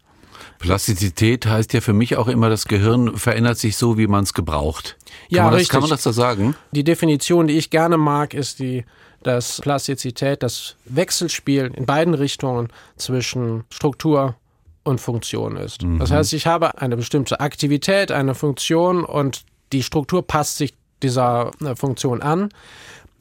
Plastizität 0.60 1.46
heißt 1.46 1.74
ja 1.74 1.82
für 1.82 1.94
mich 1.94 2.16
auch 2.18 2.28
immer, 2.28 2.50
das 2.50 2.66
Gehirn 2.66 3.18
verändert 3.18 3.58
sich 3.58 3.78
so, 3.78 3.98
wie 3.98 4.08
man 4.08 4.24
es 4.24 4.34
gebraucht. 4.34 4.98
Kann 5.00 5.16
ja, 5.30 5.44
man 5.44 5.52
das, 5.52 5.60
richtig. 5.62 5.72
Kann 5.72 5.82
man 5.82 5.90
das 5.90 6.04
so 6.04 6.12
sagen? 6.12 6.56
Die 6.72 6.84
Definition, 6.84 7.48
die 7.48 7.58
ich 7.58 7.70
gerne 7.70 7.98
mag, 7.98 8.34
ist 8.34 8.60
die, 8.60 8.86
dass 9.24 9.62
Plastizität 9.62 10.44
das 10.44 10.76
Wechselspiel 10.86 11.72
in 11.76 11.86
beiden 11.86 12.14
Richtungen 12.14 12.70
zwischen 12.98 13.64
Struktur 13.70 14.36
und 14.84 15.00
Funktion 15.00 15.58
ist. 15.58 15.84
Mhm. 15.84 16.00
Das 16.00 16.12
heißt, 16.12 16.34
ich 16.34 16.48
habe 16.48 16.80
eine 16.80 16.98
bestimmte 16.98 17.40
Aktivität, 17.40 18.12
eine 18.12 18.36
Funktion 18.36 19.04
und 19.04 19.44
die 19.72 19.84
Struktur 19.84 20.26
passt 20.26 20.58
sich 20.58 20.74
dieser 21.04 21.52
äh, 21.64 21.76
Funktion 21.76 22.22
an. 22.22 22.50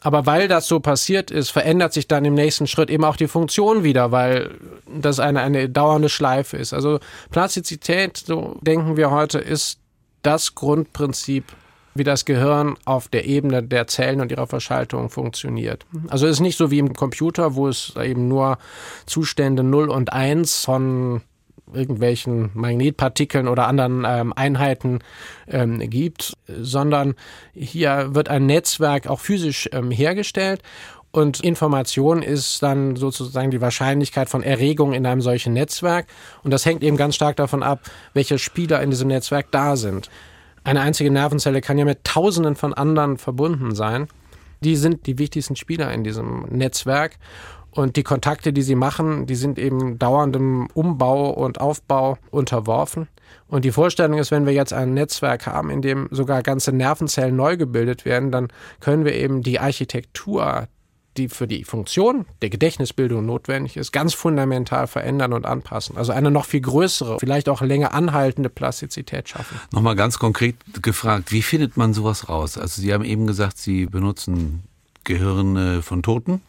Aber 0.02 0.24
weil 0.24 0.48
das 0.48 0.66
so 0.66 0.80
passiert 0.80 1.30
ist, 1.30 1.50
verändert 1.50 1.92
sich 1.92 2.08
dann 2.08 2.24
im 2.24 2.34
nächsten 2.34 2.66
Schritt 2.66 2.88
eben 2.88 3.04
auch 3.04 3.16
die 3.16 3.28
Funktion 3.28 3.84
wieder, 3.84 4.10
weil 4.12 4.50
das 4.86 5.20
eine, 5.20 5.40
eine 5.40 5.68
dauernde 5.68 6.08
Schleife 6.08 6.56
ist. 6.56 6.72
Also 6.72 7.00
Plastizität, 7.30 8.16
so 8.16 8.56
denken 8.62 8.96
wir 8.96 9.10
heute, 9.10 9.38
ist 9.38 9.78
das 10.22 10.54
Grundprinzip, 10.54 11.44
wie 11.94 12.04
das 12.04 12.24
Gehirn 12.24 12.76
auf 12.86 13.08
der 13.08 13.26
Ebene 13.26 13.62
der 13.62 13.88
Zellen 13.88 14.22
und 14.22 14.30
ihrer 14.30 14.46
Verschaltung 14.46 15.10
funktioniert. 15.10 15.84
Also 16.08 16.26
es 16.26 16.34
ist 16.36 16.40
nicht 16.40 16.56
so 16.56 16.70
wie 16.70 16.78
im 16.78 16.94
Computer, 16.94 17.54
wo 17.56 17.68
es 17.68 17.94
eben 17.96 18.28
nur 18.28 18.58
Zustände 19.04 19.62
0 19.62 19.90
und 19.90 20.12
1 20.12 20.64
von 20.64 21.20
irgendwelchen 21.74 22.50
Magnetpartikeln 22.54 23.48
oder 23.48 23.66
anderen 23.66 24.04
ähm, 24.06 24.32
Einheiten 24.34 25.00
ähm, 25.48 25.78
gibt, 25.90 26.34
sondern 26.46 27.14
hier 27.52 28.14
wird 28.14 28.28
ein 28.28 28.46
Netzwerk 28.46 29.06
auch 29.06 29.20
physisch 29.20 29.68
ähm, 29.72 29.90
hergestellt 29.90 30.62
Und 31.12 31.40
Information 31.40 32.22
ist 32.22 32.62
dann 32.62 32.94
sozusagen 32.94 33.50
die 33.50 33.60
Wahrscheinlichkeit 33.60 34.28
von 34.28 34.42
Erregung 34.42 34.92
in 34.92 35.06
einem 35.06 35.20
solchen 35.20 35.52
Netzwerk. 35.52 36.06
Und 36.44 36.52
das 36.52 36.64
hängt 36.64 36.84
eben 36.84 36.96
ganz 36.96 37.16
stark 37.16 37.36
davon 37.36 37.62
ab, 37.62 37.80
welche 38.14 38.38
Spieler 38.38 38.80
in 38.82 38.90
diesem 38.90 39.08
Netzwerk 39.08 39.50
da 39.50 39.76
sind. 39.76 40.08
Eine 40.62 40.82
einzige 40.82 41.10
Nervenzelle 41.10 41.60
kann 41.62 41.78
ja 41.78 41.84
mit 41.84 42.04
Tausenden 42.04 42.54
von 42.54 42.74
anderen 42.74 43.18
verbunden 43.18 43.74
sein. 43.74 44.08
Die 44.60 44.76
sind 44.76 45.06
die 45.06 45.18
wichtigsten 45.18 45.56
Spieler 45.56 45.92
in 45.92 46.04
diesem 46.04 46.42
Netzwerk. 46.50 47.16
Und 47.72 47.96
die 47.96 48.02
Kontakte, 48.02 48.52
die 48.52 48.62
sie 48.62 48.74
machen, 48.74 49.26
die 49.26 49.36
sind 49.36 49.58
eben 49.58 49.98
dauerndem 49.98 50.68
Umbau 50.74 51.30
und 51.30 51.60
Aufbau 51.60 52.18
unterworfen. 52.30 53.08
Und 53.48 53.64
die 53.64 53.72
Vorstellung 53.72 54.18
ist, 54.18 54.30
wenn 54.30 54.46
wir 54.46 54.52
jetzt 54.52 54.72
ein 54.72 54.94
Netzwerk 54.94 55.46
haben, 55.46 55.70
in 55.70 55.82
dem 55.82 56.08
sogar 56.10 56.42
ganze 56.42 56.72
Nervenzellen 56.72 57.36
neu 57.36 57.56
gebildet 57.56 58.04
werden, 58.04 58.30
dann 58.30 58.48
können 58.80 59.04
wir 59.04 59.14
eben 59.14 59.42
die 59.42 59.60
Architektur, 59.60 60.66
die 61.16 61.28
für 61.28 61.46
die 61.46 61.64
Funktion 61.64 62.26
der 62.42 62.50
Gedächtnisbildung 62.50 63.26
notwendig 63.26 63.76
ist, 63.76 63.92
ganz 63.92 64.14
fundamental 64.14 64.86
verändern 64.86 65.32
und 65.32 65.46
anpassen. 65.46 65.96
Also 65.96 66.12
eine 66.12 66.30
noch 66.30 66.44
viel 66.44 66.60
größere, 66.60 67.18
vielleicht 67.18 67.48
auch 67.48 67.62
länger 67.62 67.92
anhaltende 67.92 68.48
Plastizität 68.48 69.28
schaffen. 69.28 69.60
Nochmal 69.72 69.96
ganz 69.96 70.18
konkret 70.18 70.56
gefragt, 70.82 71.32
wie 71.32 71.42
findet 71.42 71.76
man 71.76 71.94
sowas 71.94 72.28
raus? 72.28 72.56
Also 72.56 72.80
Sie 72.80 72.92
haben 72.92 73.04
eben 73.04 73.26
gesagt, 73.26 73.58
Sie 73.58 73.86
benutzen 73.86 74.62
Gehirne 75.04 75.82
von 75.82 76.02
Toten. 76.02 76.40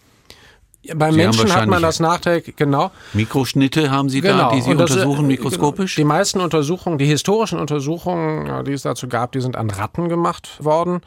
Beim 0.96 1.16
Menschen 1.16 1.54
hat 1.54 1.68
man 1.68 1.82
das 1.82 2.00
nachträglich, 2.00 2.56
genau. 2.56 2.92
Mikroschnitte 3.14 3.92
haben 3.92 4.10
Sie 4.10 4.22
genau. 4.22 4.50
da, 4.50 4.56
die 4.56 4.62
Sie 4.62 4.76
das, 4.76 4.90
äh, 4.90 4.94
untersuchen 4.94 5.28
mikroskopisch? 5.28 5.96
Die 5.96 6.04
meisten 6.04 6.40
Untersuchungen, 6.40 6.98
die 6.98 7.06
historischen 7.06 7.60
Untersuchungen, 7.60 8.66
die 8.66 8.74
es 8.74 8.82
dazu 8.82 9.08
gab, 9.08 9.32
die 9.32 9.42
sind 9.42 9.56
an 9.56 9.70
Ratten 9.70 10.10
gemacht 10.10 10.64
worden. 10.64 11.02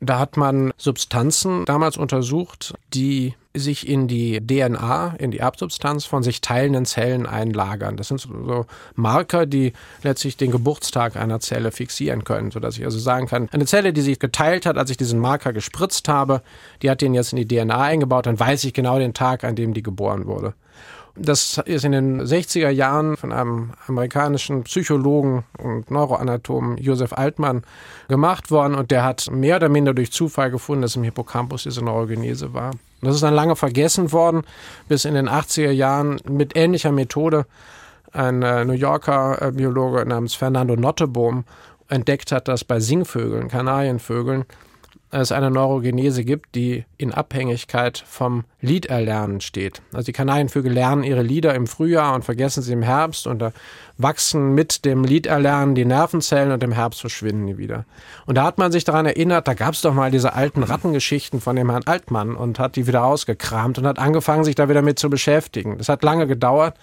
Da 0.00 0.18
hat 0.18 0.36
man 0.36 0.72
Substanzen 0.76 1.64
damals 1.64 1.96
untersucht, 1.96 2.74
die 2.92 3.34
sich 3.54 3.88
in 3.88 4.06
die 4.06 4.40
DNA, 4.40 5.16
in 5.18 5.32
die 5.32 5.38
Erbsubstanz 5.38 6.04
von 6.04 6.22
sich 6.22 6.40
teilenden 6.40 6.86
Zellen 6.86 7.26
einlagern. 7.26 7.96
Das 7.96 8.08
sind 8.08 8.20
so 8.20 8.66
Marker, 8.94 9.44
die 9.44 9.72
letztlich 10.02 10.36
den 10.36 10.52
Geburtstag 10.52 11.16
einer 11.16 11.40
Zelle 11.40 11.72
fixieren 11.72 12.22
können, 12.22 12.52
sodass 12.52 12.78
ich 12.78 12.84
also 12.84 12.98
sagen 12.98 13.26
kann, 13.26 13.48
eine 13.50 13.66
Zelle, 13.66 13.92
die 13.92 14.02
sich 14.02 14.20
geteilt 14.20 14.66
hat, 14.66 14.78
als 14.78 14.90
ich 14.90 14.96
diesen 14.96 15.18
Marker 15.18 15.52
gespritzt 15.52 16.08
habe, 16.08 16.42
die 16.82 16.90
hat 16.90 17.00
den 17.00 17.12
jetzt 17.12 17.32
in 17.32 17.44
die 17.44 17.48
DNA 17.48 17.80
eingebaut, 17.80 18.26
dann 18.26 18.38
weiß 18.38 18.62
ich 18.64 18.72
genau 18.72 18.98
den 18.98 19.14
Tag, 19.14 19.42
an 19.42 19.56
dem 19.56 19.74
die 19.74 19.82
geboren 19.82 20.26
wurde. 20.26 20.54
Das 21.16 21.60
ist 21.64 21.84
in 21.84 21.92
den 21.92 22.22
60er 22.22 22.70
Jahren 22.70 23.16
von 23.16 23.32
einem 23.32 23.72
amerikanischen 23.86 24.62
Psychologen 24.64 25.44
und 25.58 25.90
Neuroanatomen 25.90 26.78
Josef 26.78 27.12
Altmann 27.12 27.62
gemacht 28.08 28.50
worden 28.50 28.74
und 28.74 28.90
der 28.90 29.04
hat 29.04 29.28
mehr 29.30 29.56
oder 29.56 29.68
minder 29.68 29.92
durch 29.92 30.12
Zufall 30.12 30.50
gefunden, 30.50 30.82
dass 30.82 30.96
im 30.96 31.02
Hippocampus 31.02 31.64
diese 31.64 31.84
Neurogenese 31.84 32.54
war. 32.54 32.72
Das 33.02 33.14
ist 33.14 33.22
dann 33.22 33.34
lange 33.34 33.56
vergessen 33.56 34.12
worden, 34.12 34.42
bis 34.88 35.04
in 35.04 35.14
den 35.14 35.28
80er 35.28 35.70
Jahren 35.70 36.20
mit 36.28 36.56
ähnlicher 36.56 36.92
Methode 36.92 37.46
ein 38.12 38.42
äh, 38.42 38.64
New 38.64 38.72
Yorker 38.72 39.40
äh, 39.40 39.52
Biologe 39.52 40.04
namens 40.04 40.34
Fernando 40.34 40.76
Nottebohm 40.76 41.44
entdeckt 41.88 42.32
hat, 42.32 42.48
dass 42.48 42.64
bei 42.64 42.80
Singvögeln, 42.80 43.48
Kanarienvögeln, 43.48 44.44
es 45.10 45.32
eine 45.32 45.50
Neurogenese 45.50 46.24
gibt, 46.24 46.54
die 46.54 46.84
in 46.96 47.12
Abhängigkeit 47.12 48.02
vom 48.06 48.44
Liederlernen 48.60 49.40
steht. 49.40 49.82
Also 49.92 50.06
die 50.06 50.12
Kanarienvögel 50.12 50.72
lernen 50.72 51.02
ihre 51.02 51.22
Lieder 51.22 51.54
im 51.54 51.66
Frühjahr 51.66 52.14
und 52.14 52.24
vergessen 52.24 52.62
sie 52.62 52.72
im 52.72 52.82
Herbst 52.82 53.26
und 53.26 53.40
da 53.40 53.52
wachsen 53.98 54.54
mit 54.54 54.84
dem 54.84 55.02
Liederlernen 55.04 55.74
die 55.74 55.84
Nervenzellen 55.84 56.52
und 56.52 56.62
im 56.62 56.72
Herbst 56.72 57.00
verschwinden 57.00 57.48
die 57.48 57.58
wieder. 57.58 57.84
Und 58.26 58.36
da 58.36 58.44
hat 58.44 58.58
man 58.58 58.70
sich 58.70 58.84
daran 58.84 59.06
erinnert, 59.06 59.48
da 59.48 59.54
gab 59.54 59.74
es 59.74 59.82
doch 59.82 59.94
mal 59.94 60.10
diese 60.10 60.34
alten 60.34 60.62
Rattengeschichten 60.62 61.40
von 61.40 61.56
dem 61.56 61.70
Herrn 61.70 61.86
Altmann 61.86 62.36
und 62.36 62.58
hat 62.58 62.76
die 62.76 62.86
wieder 62.86 63.04
ausgekramt 63.04 63.78
und 63.78 63.86
hat 63.86 63.98
angefangen, 63.98 64.44
sich 64.44 64.54
da 64.54 64.68
wieder 64.68 64.82
mit 64.82 64.98
zu 64.98 65.10
beschäftigen. 65.10 65.78
Das 65.78 65.88
hat 65.88 66.04
lange 66.04 66.26
gedauert. 66.26 66.76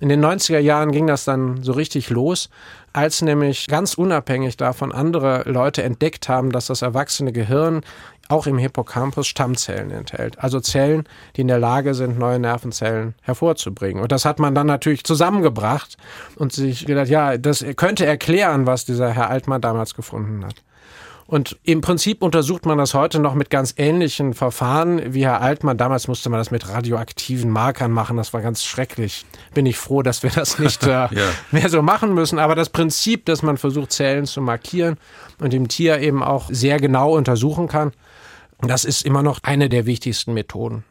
In 0.00 0.08
den 0.08 0.24
90er 0.24 0.58
Jahren 0.58 0.92
ging 0.92 1.06
das 1.06 1.24
dann 1.24 1.62
so 1.62 1.72
richtig 1.72 2.10
los, 2.10 2.50
als 2.92 3.20
nämlich 3.20 3.66
ganz 3.66 3.94
unabhängig 3.94 4.56
davon 4.56 4.92
andere 4.92 5.42
Leute 5.46 5.82
entdeckt 5.82 6.28
haben, 6.28 6.52
dass 6.52 6.66
das 6.66 6.82
erwachsene 6.82 7.32
Gehirn 7.32 7.82
auch 8.28 8.46
im 8.46 8.58
Hippocampus 8.58 9.26
Stammzellen 9.26 9.90
enthält. 9.90 10.38
Also 10.38 10.60
Zellen, 10.60 11.04
die 11.34 11.40
in 11.40 11.48
der 11.48 11.58
Lage 11.58 11.94
sind, 11.94 12.18
neue 12.18 12.38
Nervenzellen 12.38 13.14
hervorzubringen. 13.22 14.02
Und 14.02 14.12
das 14.12 14.24
hat 14.24 14.38
man 14.38 14.54
dann 14.54 14.66
natürlich 14.66 15.04
zusammengebracht 15.04 15.96
und 16.36 16.52
sich 16.52 16.86
gedacht, 16.86 17.08
ja, 17.08 17.38
das 17.38 17.64
könnte 17.76 18.06
erklären, 18.06 18.66
was 18.66 18.84
dieser 18.84 19.10
Herr 19.10 19.30
Altmann 19.30 19.62
damals 19.62 19.94
gefunden 19.94 20.44
hat. 20.44 20.62
Und 21.28 21.58
im 21.62 21.82
Prinzip 21.82 22.22
untersucht 22.22 22.64
man 22.64 22.78
das 22.78 22.94
heute 22.94 23.18
noch 23.18 23.34
mit 23.34 23.50
ganz 23.50 23.74
ähnlichen 23.76 24.32
Verfahren 24.32 25.12
wie 25.12 25.26
Herr 25.26 25.42
Altmann. 25.42 25.76
Damals 25.76 26.08
musste 26.08 26.30
man 26.30 26.40
das 26.40 26.50
mit 26.50 26.66
radioaktiven 26.70 27.50
Markern 27.50 27.92
machen. 27.92 28.16
Das 28.16 28.32
war 28.32 28.40
ganz 28.40 28.64
schrecklich. 28.64 29.26
Bin 29.52 29.66
ich 29.66 29.76
froh, 29.76 30.00
dass 30.00 30.22
wir 30.22 30.30
das 30.30 30.58
nicht 30.58 30.82
äh, 30.86 30.88
ja. 30.88 31.08
mehr 31.50 31.68
so 31.68 31.82
machen 31.82 32.14
müssen. 32.14 32.38
Aber 32.38 32.54
das 32.54 32.70
Prinzip, 32.70 33.26
dass 33.26 33.42
man 33.42 33.58
versucht, 33.58 33.92
Zellen 33.92 34.24
zu 34.24 34.40
markieren 34.40 34.96
und 35.38 35.52
im 35.52 35.68
Tier 35.68 35.98
eben 36.00 36.22
auch 36.22 36.46
sehr 36.48 36.80
genau 36.80 37.14
untersuchen 37.14 37.68
kann, 37.68 37.92
das 38.62 38.86
ist 38.86 39.04
immer 39.04 39.22
noch 39.22 39.40
eine 39.42 39.68
der 39.68 39.84
wichtigsten 39.84 40.32
Methoden. 40.32 40.82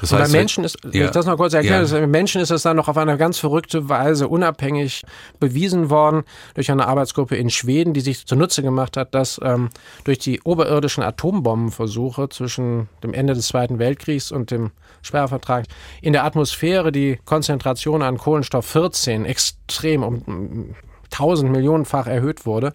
Das 0.00 0.12
heißt, 0.12 0.32
bei 0.32 0.38
Menschen 0.38 0.64
ist, 0.64 0.78
ja, 0.92 1.06
ich 1.06 1.10
das 1.10 1.26
noch 1.26 1.36
kurz 1.36 1.54
erklären, 1.54 1.86
ja. 1.86 2.00
bei 2.00 2.06
Menschen 2.06 2.40
ist 2.40 2.50
es 2.50 2.62
dann 2.62 2.76
noch 2.76 2.88
auf 2.88 2.96
eine 2.96 3.16
ganz 3.16 3.38
verrückte 3.38 3.88
Weise 3.88 4.28
unabhängig 4.28 5.02
bewiesen 5.40 5.90
worden 5.90 6.24
durch 6.54 6.70
eine 6.70 6.86
Arbeitsgruppe 6.86 7.36
in 7.36 7.50
Schweden, 7.50 7.92
die 7.92 8.00
sich 8.00 8.26
zunutze 8.26 8.62
gemacht 8.62 8.96
hat, 8.96 9.14
dass 9.14 9.40
ähm, 9.42 9.70
durch 10.04 10.18
die 10.18 10.40
oberirdischen 10.42 11.02
Atombombenversuche 11.02 12.28
zwischen 12.28 12.88
dem 13.02 13.14
Ende 13.14 13.34
des 13.34 13.48
Zweiten 13.48 13.78
Weltkriegs 13.78 14.32
und 14.32 14.50
dem 14.50 14.70
Sperrvertrag 15.02 15.66
in 16.02 16.12
der 16.12 16.24
Atmosphäre 16.24 16.92
die 16.92 17.18
Konzentration 17.24 18.02
an 18.02 18.18
Kohlenstoff 18.18 18.66
14 18.66 19.24
extrem 19.24 20.02
um 20.02 20.74
tausend 21.10 21.50
Millionenfach 21.50 22.06
erhöht 22.06 22.46
wurde. 22.46 22.74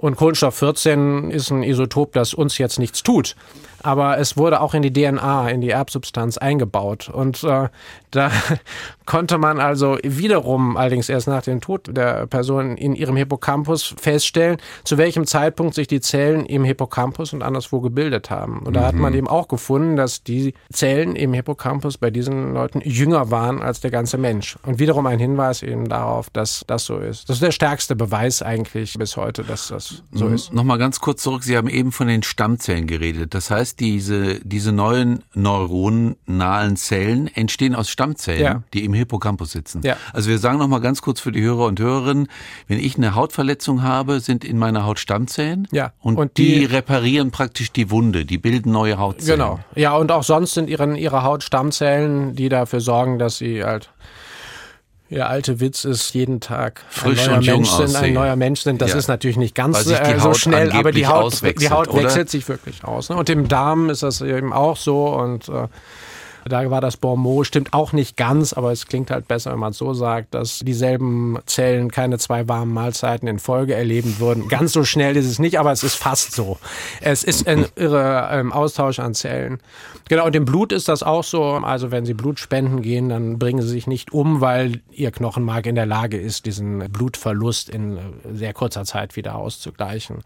Und 0.00 0.16
Kohlenstoff 0.16 0.54
14 0.56 1.30
ist 1.30 1.50
ein 1.50 1.62
Isotop, 1.62 2.12
das 2.12 2.32
uns 2.32 2.56
jetzt 2.56 2.78
nichts 2.78 3.02
tut 3.02 3.36
aber 3.82 4.18
es 4.18 4.36
wurde 4.36 4.60
auch 4.60 4.74
in 4.74 4.82
die 4.82 4.92
DNA, 4.92 5.48
in 5.50 5.60
die 5.60 5.70
Erbsubstanz 5.70 6.38
eingebaut. 6.38 7.08
Und 7.08 7.42
äh, 7.44 7.68
da 8.10 8.30
konnte 9.06 9.38
man 9.38 9.60
also 9.60 9.96
wiederum, 10.02 10.76
allerdings 10.76 11.08
erst 11.08 11.28
nach 11.28 11.42
dem 11.42 11.60
Tod 11.60 11.88
der 11.96 12.26
Person 12.26 12.76
in 12.76 12.94
ihrem 12.94 13.16
Hippocampus 13.16 13.94
feststellen, 13.98 14.58
zu 14.84 14.98
welchem 14.98 15.26
Zeitpunkt 15.26 15.74
sich 15.74 15.86
die 15.86 16.00
Zellen 16.00 16.44
im 16.46 16.64
Hippocampus 16.64 17.32
und 17.32 17.42
anderswo 17.42 17.80
gebildet 17.80 18.30
haben. 18.30 18.60
Und 18.60 18.74
da 18.74 18.80
mhm. 18.80 18.86
hat 18.86 18.94
man 18.96 19.12
mhm. 19.12 19.18
eben 19.18 19.28
auch 19.28 19.48
gefunden, 19.48 19.96
dass 19.96 20.22
die 20.22 20.54
Zellen 20.72 21.16
im 21.16 21.32
Hippocampus 21.32 21.96
bei 21.96 22.10
diesen 22.10 22.52
Leuten 22.52 22.80
jünger 22.82 23.30
waren 23.30 23.62
als 23.62 23.80
der 23.80 23.90
ganze 23.90 24.18
Mensch. 24.18 24.58
Und 24.64 24.78
wiederum 24.78 25.06
ein 25.06 25.18
Hinweis 25.18 25.62
eben 25.62 25.88
darauf, 25.88 26.28
dass 26.30 26.64
das 26.66 26.84
so 26.84 26.98
ist. 26.98 27.28
Das 27.28 27.36
ist 27.36 27.42
der 27.42 27.52
stärkste 27.52 27.96
Beweis 27.96 28.42
eigentlich 28.42 28.98
bis 28.98 29.16
heute, 29.16 29.44
dass 29.44 29.68
das 29.68 30.02
so 30.12 30.26
mhm. 30.26 30.34
ist. 30.34 30.52
Nochmal 30.52 30.78
ganz 30.78 31.00
kurz 31.00 31.22
zurück. 31.22 31.44
Sie 31.44 31.56
haben 31.56 31.68
eben 31.68 31.92
von 31.92 32.08
den 32.08 32.22
Stammzellen 32.22 32.86
geredet. 32.86 33.32
Das 33.34 33.50
heißt, 33.50 33.60
heißt, 33.60 33.80
diese, 33.80 34.40
diese 34.40 34.72
neuen 34.72 35.22
neuronalen 35.34 36.76
Zellen 36.76 37.28
entstehen 37.28 37.74
aus 37.74 37.90
Stammzellen, 38.00 38.42
ja. 38.42 38.62
die 38.72 38.84
im 38.84 38.94
Hippocampus 38.94 39.52
sitzen. 39.52 39.80
Ja. 39.82 39.96
Also 40.12 40.30
wir 40.30 40.38
sagen 40.38 40.58
noch 40.58 40.68
mal 40.68 40.80
ganz 40.80 41.02
kurz 41.02 41.20
für 41.20 41.32
die 41.32 41.42
Hörer 41.42 41.66
und 41.66 41.80
Hörerinnen, 41.80 42.28
wenn 42.68 42.78
ich 42.78 42.96
eine 42.96 43.14
Hautverletzung 43.14 43.82
habe, 43.82 44.20
sind 44.20 44.44
in 44.44 44.58
meiner 44.58 44.84
Haut 44.84 44.98
Stammzellen 44.98 45.68
ja. 45.72 45.92
und, 46.00 46.16
und 46.16 46.36
die, 46.38 46.60
die, 46.60 46.64
reparieren 46.64 47.30
praktisch 47.30 47.72
die 47.72 47.90
Wunde, 47.90 48.24
die 48.24 48.38
bilden 48.38 48.72
neue 48.72 48.98
Hautzellen. 48.98 49.40
Genau. 49.40 49.60
Ja, 49.74 49.96
und 49.96 50.12
auch 50.12 50.24
sonst 50.24 50.54
sind 50.54 50.70
in 50.70 50.96
ihrer 50.96 51.22
Haut 51.22 51.42
Stammzellen, 51.42 52.34
die 52.34 52.48
dafür 52.48 52.80
sorgen, 52.80 53.18
dass 53.18 53.38
sie 53.38 53.64
halt 53.64 53.90
der 55.10 55.28
alte 55.28 55.58
Witz 55.58 55.84
ist 55.84 56.14
jeden 56.14 56.40
Tag 56.40 56.84
Frisch 56.88 57.22
ein 57.22 57.26
neuer 57.26 57.38
und 57.38 57.46
Mensch 57.46 57.70
jung 57.78 57.86
sind, 57.88 57.96
ein 57.96 58.12
neuer 58.12 58.36
Mensch 58.36 58.60
sind. 58.60 58.80
Das 58.80 58.92
ja. 58.92 58.98
ist 58.98 59.08
natürlich 59.08 59.36
nicht 59.36 59.56
ganz 59.56 59.84
äh, 59.86 60.18
so 60.20 60.34
schnell, 60.34 60.70
aber 60.70 60.92
die 60.92 61.06
Haut, 61.06 61.42
die 61.60 61.70
Haut 61.70 61.92
wechselt 61.94 62.30
sich 62.30 62.48
wirklich 62.48 62.84
aus. 62.84 63.08
Ne? 63.08 63.16
Und 63.16 63.28
im 63.28 63.48
Darm 63.48 63.90
ist 63.90 64.04
das 64.04 64.20
eben 64.20 64.52
auch 64.52 64.76
so 64.76 65.08
und 65.08 65.48
äh, 65.48 65.66
da 66.50 66.70
war 66.70 66.80
das 66.80 66.96
Bormot, 66.96 67.46
stimmt 67.46 67.72
auch 67.72 67.92
nicht 67.92 68.16
ganz, 68.16 68.52
aber 68.52 68.72
es 68.72 68.86
klingt 68.86 69.10
halt 69.10 69.26
besser, 69.28 69.52
wenn 69.52 69.58
man 69.58 69.70
es 69.70 69.78
so 69.78 69.94
sagt, 69.94 70.34
dass 70.34 70.58
dieselben 70.58 71.38
Zellen 71.46 71.90
keine 71.90 72.18
zwei 72.18 72.48
warmen 72.48 72.74
Mahlzeiten 72.74 73.26
in 73.28 73.38
Folge 73.38 73.74
erleben 73.74 74.16
würden. 74.18 74.48
Ganz 74.48 74.72
so 74.72 74.84
schnell 74.84 75.16
ist 75.16 75.26
es 75.26 75.38
nicht, 75.38 75.58
aber 75.58 75.72
es 75.72 75.82
ist 75.82 75.94
fast 75.94 76.32
so. 76.32 76.58
Es 77.00 77.24
ist 77.24 77.46
ein 77.48 77.66
irre 77.76 78.28
ähm, 78.32 78.52
Austausch 78.52 78.98
an 78.98 79.14
Zellen. 79.14 79.60
Genau, 80.08 80.26
und 80.26 80.36
im 80.36 80.44
Blut 80.44 80.72
ist 80.72 80.88
das 80.88 81.02
auch 81.02 81.24
so. 81.24 81.42
Also 81.42 81.90
wenn 81.90 82.04
Sie 82.04 82.14
Blut 82.14 82.40
spenden 82.40 82.82
gehen, 82.82 83.08
dann 83.08 83.38
bringen 83.38 83.62
Sie 83.62 83.68
sich 83.68 83.86
nicht 83.86 84.12
um, 84.12 84.40
weil 84.40 84.80
Ihr 84.90 85.12
Knochenmark 85.12 85.66
in 85.66 85.76
der 85.76 85.86
Lage 85.86 86.18
ist, 86.18 86.46
diesen 86.46 86.90
Blutverlust 86.90 87.68
in 87.68 87.96
äh, 87.96 88.00
sehr 88.32 88.52
kurzer 88.52 88.84
Zeit 88.84 89.16
wieder 89.16 89.36
auszugleichen. 89.36 90.24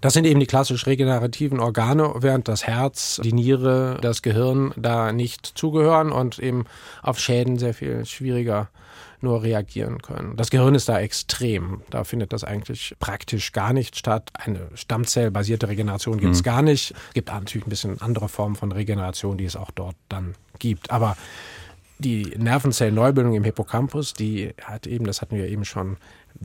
Das 0.00 0.14
sind 0.14 0.26
eben 0.26 0.40
die 0.40 0.46
klassisch 0.46 0.86
regenerativen 0.86 1.60
Organe, 1.60 2.14
während 2.18 2.48
das 2.48 2.66
Herz, 2.66 3.20
die 3.22 3.32
Niere, 3.32 3.98
das 4.00 4.22
Gehirn 4.22 4.72
da 4.76 5.12
nicht 5.12 5.46
zugehören 5.46 6.12
und 6.12 6.38
eben 6.38 6.64
auf 7.02 7.18
Schäden 7.18 7.58
sehr 7.58 7.74
viel 7.74 8.04
schwieriger 8.04 8.68
nur 9.20 9.42
reagieren 9.42 10.00
können. 10.00 10.36
Das 10.36 10.50
Gehirn 10.50 10.74
ist 10.74 10.88
da 10.88 11.00
extrem. 11.00 11.82
Da 11.90 12.04
findet 12.04 12.32
das 12.32 12.44
eigentlich 12.44 12.94
praktisch 13.00 13.52
gar 13.52 13.72
nicht 13.72 13.96
statt. 13.96 14.30
Eine 14.34 14.68
stammzellbasierte 14.74 15.68
Regeneration 15.68 16.18
gibt 16.18 16.34
es 16.34 16.40
mhm. 16.42 16.44
gar 16.44 16.62
nicht. 16.62 16.94
Es 17.08 17.14
gibt 17.14 17.28
natürlich 17.28 17.66
ein 17.66 17.70
bisschen 17.70 18.00
andere 18.00 18.28
Formen 18.28 18.54
von 18.56 18.70
Regeneration, 18.70 19.36
die 19.36 19.44
es 19.44 19.56
auch 19.56 19.70
dort 19.72 19.96
dann 20.08 20.34
gibt. 20.58 20.90
Aber 20.90 21.16
die 21.98 22.34
Nervenzellenneubildung 22.36 23.34
im 23.34 23.44
Hippocampus, 23.44 24.14
die 24.14 24.54
hat 24.62 24.86
eben, 24.86 25.04
das 25.04 25.20
hatten 25.20 25.36
wir 25.36 25.48
eben 25.48 25.64
schon, 25.64 25.96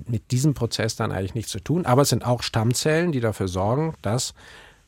mit 0.07 0.31
diesem 0.31 0.53
Prozess 0.53 0.95
dann 0.95 1.11
eigentlich 1.11 1.35
nichts 1.35 1.51
zu 1.51 1.59
tun. 1.59 1.85
Aber 1.85 2.01
es 2.01 2.09
sind 2.09 2.25
auch 2.25 2.41
Stammzellen, 2.41 3.11
die 3.11 3.19
dafür 3.19 3.47
sorgen, 3.47 3.93
dass 4.01 4.33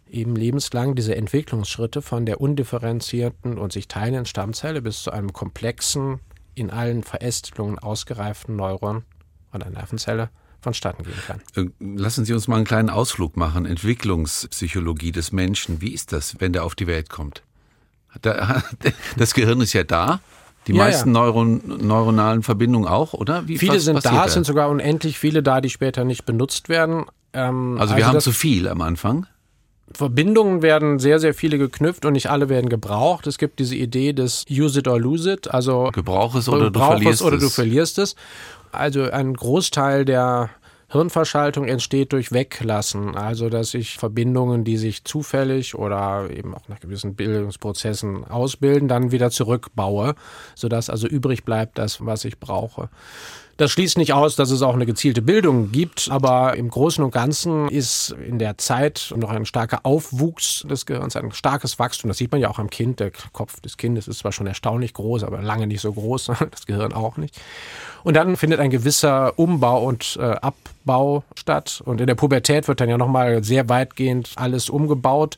eben 0.10 0.36
lebenslang 0.36 0.96
diese 0.96 1.16
Entwicklungsschritte 1.16 2.02
von 2.02 2.26
der 2.26 2.42
undifferenzierten 2.42 3.58
und 3.58 3.74
sich 3.74 3.88
teilenden 3.88 4.26
Stammzelle 4.26 4.82
bis 4.82 5.04
zu 5.04 5.12
einem 5.12 5.34
komplexen, 5.34 6.20
in 6.56 6.72
allen 6.72 7.04
Verästelungen 7.04 7.78
ausgereiften 7.80 8.56
Neuron 8.56 9.04
oder 9.54 9.70
Nervenzelle 9.70 10.30
vonstatten 10.62 11.04
gehen 11.04 11.22
kann. 11.28 11.42
Äh, 11.56 11.70
lassen 11.80 12.26
Sie 12.26 12.34
uns 12.34 12.48
mal 12.48 12.56
einen 12.56 12.66
kleinen 12.66 12.90
Ausflug 12.90 13.38
machen. 13.38 13.66
Entwicklungspsychologie 13.66 15.12
des 15.12 15.32
Menschen. 15.32 15.82
Wie 15.82 15.94
ist 15.94 16.12
das, 16.12 16.40
wenn 16.40 16.54
der 16.54 16.64
auf 16.64 16.76
die 16.76 16.88
Welt 16.88 17.10
kommt? 17.10 17.44
Das 19.18 19.34
Gehirn 19.34 19.60
ist 19.60 19.74
ja 19.74 19.84
da. 19.84 20.22
Die 20.68 20.74
ja, 20.74 20.84
meisten 20.84 21.10
ja. 21.14 21.22
Neuron, 21.22 21.62
neuronalen 21.66 22.44
Verbindungen 22.44 22.88
auch, 22.88 23.14
oder? 23.14 23.48
Wie, 23.48 23.58
viele 23.58 23.80
sind 23.80 24.04
da, 24.04 24.26
es 24.26 24.34
sind 24.34 24.46
sogar 24.46 24.70
unendlich 24.70 25.20
viele 25.20 25.44
da, 25.44 25.62
die 25.62 25.70
später 25.70 26.04
nicht 26.04 26.26
benutzt 26.26 26.70
werden. 26.70 27.06
Ähm, 27.34 27.78
also 27.80 27.96
wir 27.96 28.06
also 28.06 28.16
haben 28.16 28.22
zu 28.22 28.32
viel 28.32 28.68
am 28.68 28.82
Anfang. 28.82 29.28
Verbindungen 29.94 30.62
werden 30.62 31.00
sehr, 31.00 31.20
sehr 31.20 31.34
viele 31.34 31.58
geknüpft 31.58 32.06
und 32.06 32.14
nicht 32.14 32.30
alle 32.30 32.50
werden 32.50 32.70
gebraucht. 32.70 33.28
Es 33.28 33.38
gibt 33.38 33.60
diese 33.60 33.76
Idee 33.76 34.14
des 34.14 34.46
Use 34.50 34.80
it 34.80 34.88
or 34.88 35.00
lose 35.00 35.32
it, 35.32 35.54
also 35.54 35.90
Gebrauch 35.94 36.36
es 36.36 36.50
oder 36.50 36.72
du 36.72 36.80
verlierst 36.80 37.22
es. 37.22 37.22
Oder 37.22 37.38
du 37.38 37.50
verlierst 37.50 38.00
es. 38.00 38.16
Also 38.72 39.04
ein 39.04 39.34
Großteil 39.36 40.04
der 40.04 40.50
Hirnverschaltung 40.96 41.68
entsteht 41.68 42.14
durch 42.14 42.32
Weglassen, 42.32 43.16
also 43.16 43.50
dass 43.50 43.74
ich 43.74 43.98
Verbindungen, 43.98 44.64
die 44.64 44.78
sich 44.78 45.04
zufällig 45.04 45.76
oder 45.76 46.30
eben 46.32 46.56
auch 46.56 46.68
nach 46.68 46.80
gewissen 46.80 47.16
Bildungsprozessen 47.16 48.24
ausbilden, 48.26 48.88
dann 48.88 49.12
wieder 49.12 49.30
zurückbaue, 49.30 50.16
sodass 50.56 50.90
also 50.90 51.08
übrig 51.08 51.44
bleibt 51.44 51.78
das, 51.78 52.06
was 52.06 52.26
ich 52.26 52.40
brauche. 52.40 52.90
Das 53.58 53.72
schließt 53.72 53.98
nicht 53.98 54.12
aus, 54.12 54.36
dass 54.36 54.52
es 54.52 54.62
auch 54.62 54.74
eine 54.74 54.86
gezielte 54.86 55.22
Bildung 55.22 55.72
gibt, 55.72 56.10
aber 56.12 56.58
im 56.58 56.70
Großen 56.70 57.02
und 57.02 57.12
Ganzen 57.12 57.70
ist 57.70 58.14
in 58.28 58.38
der 58.38 58.58
Zeit 58.58 59.14
noch 59.16 59.30
ein 59.30 59.46
starker 59.46 59.80
Aufwuchs 59.84 60.66
des 60.70 60.86
Gehirns, 60.86 61.16
ein 61.16 61.32
starkes 61.32 61.80
Wachstum. 61.80 62.10
Das 62.10 62.18
sieht 62.18 62.34
man 62.34 62.42
ja 62.42 62.50
auch 62.50 62.60
am 62.60 62.70
Kind. 62.70 63.00
Der 63.00 63.12
Kopf 63.32 63.62
des 63.62 63.78
Kindes 63.78 64.10
ist 64.10 64.20
zwar 64.20 64.34
schon 64.34 64.46
erstaunlich 64.46 64.94
groß, 64.94 65.24
aber 65.24 65.42
lange 65.42 65.68
nicht 65.68 65.80
so 65.80 65.94
groß, 65.94 66.26
das 66.52 66.66
Gehirn 66.66 66.92
auch 66.92 67.16
nicht. 67.16 67.40
Und 68.04 68.16
dann 68.16 68.36
findet 68.36 68.60
ein 68.60 68.72
gewisser 68.72 69.40
Umbau 69.40 69.86
und 69.86 70.18
äh, 70.20 70.36
Abbau 70.42 71.24
statt. 71.38 71.82
Und 71.86 72.02
in 72.02 72.08
der 72.08 72.16
Pubertät 72.16 72.68
wird 72.68 72.82
dann 72.82 72.90
ja 72.90 72.98
nochmal 72.98 73.42
sehr 73.42 73.70
weitgehend 73.70 74.34
alles 74.36 74.70
umgebaut. 74.70 75.38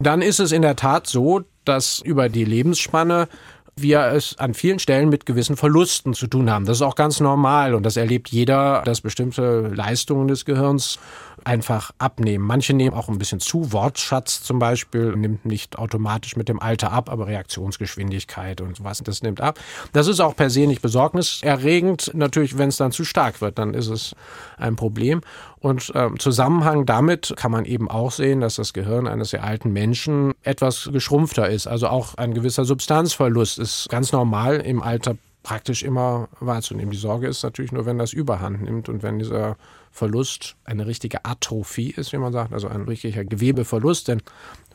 Dann 0.00 0.22
ist 0.22 0.40
es 0.40 0.50
in 0.50 0.62
der 0.62 0.74
Tat 0.74 1.06
so, 1.06 1.42
dass 1.64 2.00
über 2.00 2.28
die 2.28 2.44
Lebensspanne 2.44 3.28
wir 3.76 4.00
es 4.12 4.38
an 4.38 4.54
vielen 4.54 4.78
Stellen 4.78 5.08
mit 5.08 5.26
gewissen 5.26 5.56
Verlusten 5.56 6.14
zu 6.14 6.26
tun 6.26 6.50
haben. 6.50 6.66
Das 6.66 6.78
ist 6.78 6.82
auch 6.82 6.94
ganz 6.94 7.20
normal 7.20 7.74
und 7.74 7.84
das 7.84 7.96
erlebt 7.96 8.28
jeder, 8.28 8.82
dass 8.84 9.00
bestimmte 9.00 9.68
Leistungen 9.74 10.28
des 10.28 10.44
Gehirns 10.44 10.98
einfach 11.44 11.92
abnehmen. 11.98 12.44
Manche 12.44 12.74
nehmen 12.74 12.94
auch 12.94 13.08
ein 13.08 13.18
bisschen 13.18 13.40
zu. 13.40 13.72
Wortschatz 13.72 14.42
zum 14.42 14.58
Beispiel 14.58 15.16
nimmt 15.16 15.44
nicht 15.44 15.78
automatisch 15.78 16.36
mit 16.36 16.48
dem 16.48 16.60
Alter 16.60 16.92
ab, 16.92 17.10
aber 17.10 17.26
Reaktionsgeschwindigkeit 17.26 18.60
und 18.60 18.76
sowas, 18.76 19.02
das 19.04 19.22
nimmt 19.22 19.40
ab. 19.40 19.58
Das 19.92 20.06
ist 20.06 20.20
auch 20.20 20.36
per 20.36 20.50
se 20.50 20.66
nicht 20.66 20.82
besorgniserregend. 20.82 22.12
Natürlich, 22.14 22.58
wenn 22.58 22.68
es 22.68 22.76
dann 22.76 22.92
zu 22.92 23.04
stark 23.04 23.40
wird, 23.40 23.58
dann 23.58 23.74
ist 23.74 23.88
es 23.88 24.14
ein 24.56 24.76
Problem. 24.76 25.20
Und 25.60 25.92
äh, 25.94 26.10
Zusammenhang 26.18 26.86
damit 26.86 27.34
kann 27.36 27.52
man 27.52 27.64
eben 27.64 27.88
auch 27.88 28.10
sehen, 28.10 28.40
dass 28.40 28.56
das 28.56 28.72
Gehirn 28.72 29.06
eines 29.06 29.30
sehr 29.30 29.44
alten 29.44 29.72
Menschen 29.72 30.34
etwas 30.42 30.90
geschrumpfter 30.92 31.48
ist. 31.48 31.66
Also 31.66 31.88
auch 31.88 32.14
ein 32.16 32.34
gewisser 32.34 32.64
Substanzverlust 32.64 33.58
ist 33.58 33.88
ganz 33.88 34.12
normal 34.12 34.56
im 34.56 34.82
Alter 34.82 35.16
praktisch 35.42 35.82
immer 35.82 36.28
wahrzunehmen. 36.40 36.90
Die 36.90 36.96
Sorge 36.98 37.28
ist 37.28 37.42
natürlich 37.42 37.72
nur, 37.72 37.86
wenn 37.86 37.98
das 37.98 38.12
Überhand 38.12 38.62
nimmt 38.62 38.88
und 38.88 39.02
wenn 39.02 39.18
dieser 39.18 39.56
Verlust 39.92 40.56
eine 40.64 40.86
richtige 40.86 41.24
Atrophie 41.24 41.90
ist, 41.90 42.12
wie 42.12 42.18
man 42.18 42.32
sagt, 42.32 42.52
also 42.52 42.66
ein 42.66 42.82
richtiger 42.82 43.24
Gewebeverlust, 43.24 44.08
denn 44.08 44.22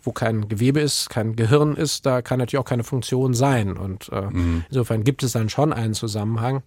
wo 0.03 0.11
kein 0.11 0.47
Gewebe 0.47 0.79
ist, 0.79 1.09
kein 1.09 1.35
Gehirn 1.35 1.75
ist, 1.75 2.05
da 2.05 2.21
kann 2.21 2.39
natürlich 2.39 2.61
auch 2.61 2.69
keine 2.69 2.83
Funktion 2.83 3.33
sein. 3.33 3.77
Und 3.77 4.09
äh, 4.11 4.21
mhm. 4.21 4.63
insofern 4.69 5.03
gibt 5.03 5.23
es 5.23 5.33
dann 5.33 5.49
schon 5.49 5.73
einen 5.73 5.95
Zusammenhang. 5.95 6.61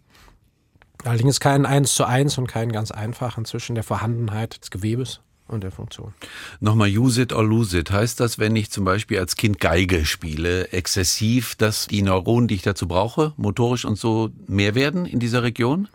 Allerdings 1.05 1.41
keinen 1.41 1.65
eins 1.65 1.95
zu 1.95 2.05
eins 2.05 2.37
und 2.37 2.49
keinen 2.49 2.73
ganz 2.73 2.91
einfachen 2.91 3.45
zwischen 3.47 3.75
der 3.75 3.85
Vorhandenheit 3.85 4.61
des 4.61 4.71
Gewebes 4.71 5.21
und 5.47 5.65
der 5.65 5.71
Funktion. 5.71 6.13
Nochmal 6.61 6.89
use 6.89 7.23
it 7.23 7.33
or 7.33 7.45
lose 7.45 7.79
it. 7.79 7.91
Heißt 7.91 8.21
das, 8.21 8.39
wenn 8.39 8.55
ich 8.57 8.71
zum 8.71 8.85
Beispiel 8.85 9.19
als 9.19 9.37
Kind 9.37 9.61
Geige 9.61 10.05
spiele, 10.05 10.73
exzessiv, 10.73 11.55
dass 11.55 11.87
die 11.87 12.03
Neuronen, 12.03 12.49
die 12.49 12.57
ich 12.57 12.63
dazu 12.63 12.87
brauche, 12.87 13.33
motorisch 13.37 13.85
und 13.85 13.97
so 13.97 14.31
mehr 14.47 14.75
werden 14.75 15.07
in 15.07 15.19
dieser 15.21 15.43
Region? 15.43 15.89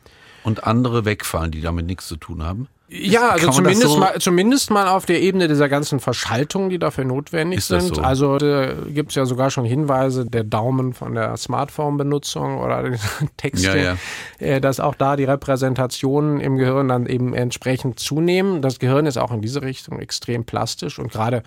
Und 0.46 0.64
andere 0.64 1.06
wegfallen, 1.06 1.52
die 1.52 1.62
damit 1.62 1.88
nichts 1.88 2.08
zu 2.08 2.16
tun 2.16 2.44
haben? 2.44 2.68
Ja, 2.88 3.30
also 3.30 3.50
zumindest, 3.50 3.82
so 3.82 3.98
mal, 3.98 4.20
zumindest 4.20 4.70
mal 4.70 4.88
auf 4.88 5.08
der 5.08 5.20
Ebene 5.20 5.48
dieser 5.48 5.68
ganzen 5.70 6.00
Verschaltungen, 6.00 6.70
die 6.70 6.78
dafür 6.78 7.04
notwendig 7.04 7.66
sind. 7.66 7.96
So? 7.96 8.02
Also 8.02 8.38
da 8.38 8.74
gibt 8.74 9.10
es 9.10 9.16
ja 9.16 9.26
sogar 9.26 9.50
schon 9.50 9.66
Hinweise, 9.66 10.26
der 10.26 10.44
Daumen 10.44 10.94
von 10.94 11.16
der 11.16 11.36
Smartphone-Benutzung 11.36 12.60
oder 12.60 12.92
Texte, 13.38 13.76
ja, 13.76 13.76
ja. 13.76 13.98
Äh, 14.38 14.62
dass 14.62 14.80
auch 14.80 14.94
da 14.94 15.16
die 15.16 15.24
Repräsentationen 15.24 16.40
im 16.40 16.58
Gehirn 16.58 16.88
dann 16.88 17.08
eben 17.08 17.34
entsprechend 17.34 18.00
zunehmen. 18.00 18.62
Das 18.62 18.78
Gehirn 18.78 19.08
ist 19.08 19.18
auch 19.18 19.32
in 19.32 19.42
diese 19.42 19.64
Richtung 19.64 20.00
extrem 20.00 20.46
plastisch 20.46 21.00
und 21.00 21.12
gerade 21.12 21.42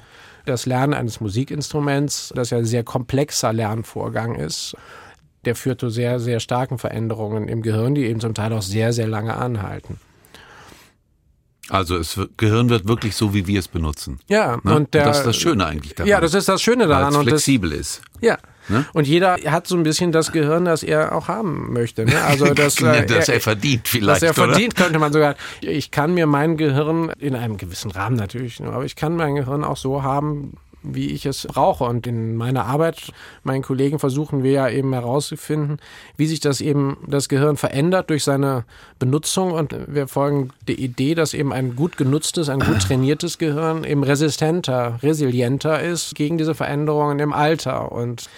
das 0.45 0.67
Lernen 0.67 0.95
eines 0.95 1.21
Musikinstruments, 1.21 2.33
das 2.35 2.51
ja 2.51 2.59
ein 2.59 2.65
sehr 2.65 2.83
komplexer 2.83 3.53
Lernvorgang 3.53 4.35
ist, 4.35 4.75
der 5.49 5.55
führt 5.55 5.81
zu 5.81 5.89
sehr, 5.89 6.21
sehr 6.21 6.41
starken 6.41 6.77
Veränderungen 6.77 7.49
im 7.49 7.63
Gehirn, 7.63 7.95
die 7.95 8.05
eben 8.05 8.21
zum 8.21 8.35
Teil 8.35 8.53
auch 8.53 8.61
sehr, 8.61 8.93
sehr 8.93 9.09
lange 9.09 9.35
anhalten. 9.35 9.99
Also 11.71 11.97
das 11.97 12.21
Gehirn 12.37 12.69
wird 12.69 12.87
wirklich 12.87 13.17
so, 13.17 13.33
wie 13.33 13.47
wir 13.47 13.59
es 13.59 13.67
benutzen. 13.67 14.21
Ja, 14.29 14.59
ne? 14.63 14.75
und, 14.75 14.93
der, 14.93 15.05
und 15.05 15.09
das 15.09 15.19
ist 15.21 15.27
das 15.27 15.37
Schöne 15.37 15.65
eigentlich 15.65 15.95
daran. 15.95 16.11
Ja, 16.11 16.21
das 16.21 16.35
ist 16.35 16.51
das 16.51 16.61
Schöne 16.61 16.87
daran. 16.87 17.15
Weil 17.15 17.21
es 17.23 17.29
flexibel 17.29 17.71
das, 17.71 17.79
ist. 17.79 18.03
Ja. 18.21 18.37
Ne? 18.69 18.85
Und 18.93 19.07
jeder 19.07 19.39
hat 19.47 19.67
so 19.67 19.75
ein 19.75 19.85
bisschen 19.85 20.13
das 20.13 20.33
Gehirn, 20.33 20.67
das 20.67 20.83
er 20.83 21.15
auch 21.15 21.29
haben 21.29 21.73
möchte. 21.73 22.05
Ne? 22.05 22.23
Also 22.23 22.45
das, 22.55 22.79
ja, 22.81 23.01
das 23.01 23.29
er, 23.29 23.37
er, 23.37 23.41
verdient 23.41 23.89
vielleicht. 23.89 24.23
Das 24.23 24.37
er 24.37 24.43
oder? 24.43 24.53
verdient, 24.53 24.77
könnte 24.77 24.99
man 24.99 25.15
sogar. 25.15 25.35
Ich 25.63 25.91
kann 25.91 26.13
mir 26.13 26.27
mein 26.27 26.59
Gehirn 26.59 27.11
in 27.19 27.35
einem 27.35 27.57
gewissen 27.57 27.91
Rahmen 27.91 28.17
natürlich, 28.17 28.63
aber 28.63 28.85
ich 28.85 28.97
kann 28.97 29.17
mein 29.17 29.35
Gehirn 29.35 29.65
auch 29.65 29.79
so 29.79 30.03
haben, 30.03 30.59
wie 30.83 31.11
ich 31.11 31.27
es 31.27 31.47
brauche. 31.47 31.85
Und 31.85 32.07
in 32.07 32.37
meiner 32.37 32.67
Arbeit, 32.67 33.12
meinen 33.43 33.62
Kollegen, 33.62 33.99
versuchen 33.99 34.43
wir 34.43 34.53
ja 34.53 34.69
eben 34.69 34.93
herauszufinden, 34.93 35.79
wie 36.17 36.27
sich 36.27 36.41
das 36.41 36.61
eben 36.61 36.99
das 37.07 37.29
Gehirn 37.29 37.57
verändert 37.57 38.11
durch 38.11 38.25
seine 38.25 38.64
Benutzung. 38.99 39.53
Und 39.53 39.75
wir 39.87 40.09
folgen 40.09 40.51
der 40.67 40.79
Idee, 40.79 41.14
dass 41.14 41.35
eben 41.35 41.53
ein 41.53 41.77
gut 41.77 41.97
genutztes, 41.97 42.49
ein 42.49 42.61
gut 42.61 42.81
trainiertes 42.83 43.38
Gehirn 43.38 43.85
eben 43.85 44.03
resistenter, 44.03 44.99
resilienter 45.03 45.81
ist 45.81 46.14
gegen 46.14 46.38
diese 46.38 46.55
Veränderungen 46.55 47.19
im 47.19 47.33
Alter. 47.33 47.93
Und 47.93 48.29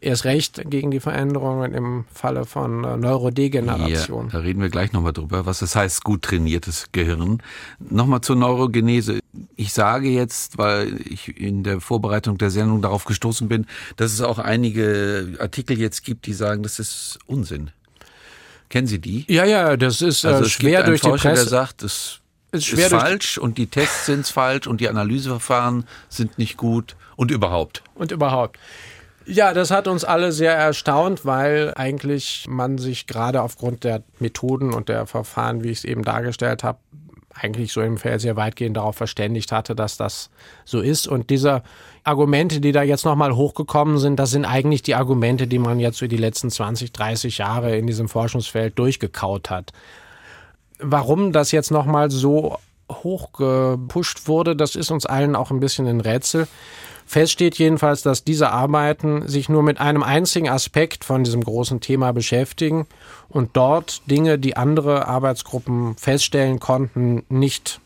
erst 0.00 0.24
recht 0.24 0.62
gegen 0.70 0.90
die 0.90 1.00
Veränderungen 1.00 1.74
im 1.74 2.04
Falle 2.12 2.44
von 2.44 2.84
äh, 2.84 2.96
Neurodegeneration. 2.96 4.26
Ja, 4.26 4.32
da 4.32 4.38
reden 4.38 4.60
wir 4.60 4.68
gleich 4.68 4.92
nochmal 4.92 5.12
drüber, 5.12 5.46
was 5.46 5.58
das 5.60 5.74
heißt, 5.74 6.04
gut 6.04 6.22
trainiertes 6.22 6.86
Gehirn. 6.92 7.42
Nochmal 7.78 8.20
zur 8.20 8.36
Neurogenese. 8.36 9.20
Ich 9.56 9.72
sage 9.72 10.08
jetzt, 10.08 10.58
weil 10.58 11.00
ich 11.08 11.36
in 11.40 11.62
der 11.64 11.80
Vorbereitung 11.80 12.38
der 12.38 12.50
Sendung 12.50 12.82
darauf 12.82 13.04
gestoßen 13.04 13.48
bin, 13.48 13.66
dass 13.96 14.12
es 14.12 14.20
auch 14.20 14.38
einige 14.38 15.36
Artikel 15.40 15.78
jetzt 15.78 16.04
gibt, 16.04 16.26
die 16.26 16.32
sagen, 16.32 16.62
das 16.62 16.78
ist 16.78 17.18
Unsinn. 17.26 17.70
Kennen 18.68 18.86
Sie 18.86 18.98
die? 18.98 19.24
Ja, 19.28 19.44
ja, 19.44 19.76
das 19.76 20.02
ist 20.02 20.24
äh, 20.24 20.28
also 20.28 20.48
schwer 20.48 20.82
durch 20.82 21.00
Forscher, 21.00 21.16
die 21.16 21.22
Presse. 21.22 21.42
Der 21.44 21.50
sagt, 21.50 21.82
das 21.82 22.20
ist, 22.52 22.72
ist 22.72 22.90
falsch 22.90 23.38
und 23.38 23.58
die 23.58 23.66
Tests 23.66 24.06
sind 24.06 24.26
falsch 24.26 24.66
und 24.66 24.80
die 24.80 24.88
Analyseverfahren 24.88 25.84
sind 26.08 26.38
nicht 26.38 26.56
gut 26.56 26.96
und 27.16 27.30
überhaupt. 27.30 27.82
Und 27.94 28.12
überhaupt. 28.12 28.58
Ja, 29.30 29.52
das 29.52 29.70
hat 29.70 29.88
uns 29.88 30.04
alle 30.04 30.32
sehr 30.32 30.54
erstaunt, 30.54 31.26
weil 31.26 31.74
eigentlich 31.76 32.46
man 32.48 32.78
sich 32.78 33.06
gerade 33.06 33.42
aufgrund 33.42 33.84
der 33.84 34.02
Methoden 34.20 34.72
und 34.72 34.88
der 34.88 35.06
Verfahren, 35.06 35.62
wie 35.62 35.68
ich 35.68 35.78
es 35.78 35.84
eben 35.84 36.02
dargestellt 36.02 36.64
habe, 36.64 36.78
eigentlich 37.40 37.72
so 37.72 37.80
im 37.80 37.98
Feld 37.98 38.20
sehr 38.20 38.36
weitgehend 38.36 38.76
darauf 38.76 38.96
verständigt 38.96 39.52
hatte, 39.52 39.74
dass 39.74 39.96
das 39.96 40.30
so 40.64 40.80
ist. 40.80 41.06
Und 41.06 41.30
diese 41.30 41.62
Argumente, 42.04 42.60
die 42.60 42.72
da 42.72 42.82
jetzt 42.82 43.04
nochmal 43.04 43.34
hochgekommen 43.34 43.98
sind, 43.98 44.16
das 44.16 44.30
sind 44.30 44.44
eigentlich 44.44 44.82
die 44.82 44.94
Argumente, 44.94 45.46
die 45.46 45.58
man 45.58 45.80
jetzt 45.80 45.98
für 45.98 46.08
die 46.08 46.16
letzten 46.16 46.50
20, 46.50 46.92
30 46.92 47.38
Jahre 47.38 47.76
in 47.76 47.86
diesem 47.86 48.08
Forschungsfeld 48.08 48.78
durchgekaut 48.78 49.50
hat. 49.50 49.72
Warum 50.80 51.32
das 51.32 51.52
jetzt 51.52 51.70
nochmal 51.70 52.10
so 52.10 52.58
hochgepusht 52.90 54.28
wurde, 54.28 54.56
das 54.56 54.74
ist 54.74 54.90
uns 54.90 55.06
allen 55.06 55.36
auch 55.36 55.50
ein 55.50 55.60
bisschen 55.60 55.86
ein 55.86 56.00
Rätsel. 56.00 56.46
Fest 57.08 57.32
steht 57.32 57.56
jedenfalls, 57.56 58.02
dass 58.02 58.22
diese 58.22 58.50
Arbeiten 58.50 59.26
sich 59.26 59.48
nur 59.48 59.62
mit 59.62 59.80
einem 59.80 60.02
einzigen 60.02 60.50
Aspekt 60.50 61.04
von 61.06 61.24
diesem 61.24 61.42
großen 61.42 61.80
Thema 61.80 62.12
beschäftigen 62.12 62.86
und 63.30 63.56
dort 63.56 64.02
Dinge, 64.10 64.38
die 64.38 64.58
andere 64.58 65.08
Arbeitsgruppen 65.08 65.96
feststellen 65.96 66.60
konnten, 66.60 67.24
nicht 67.30 67.80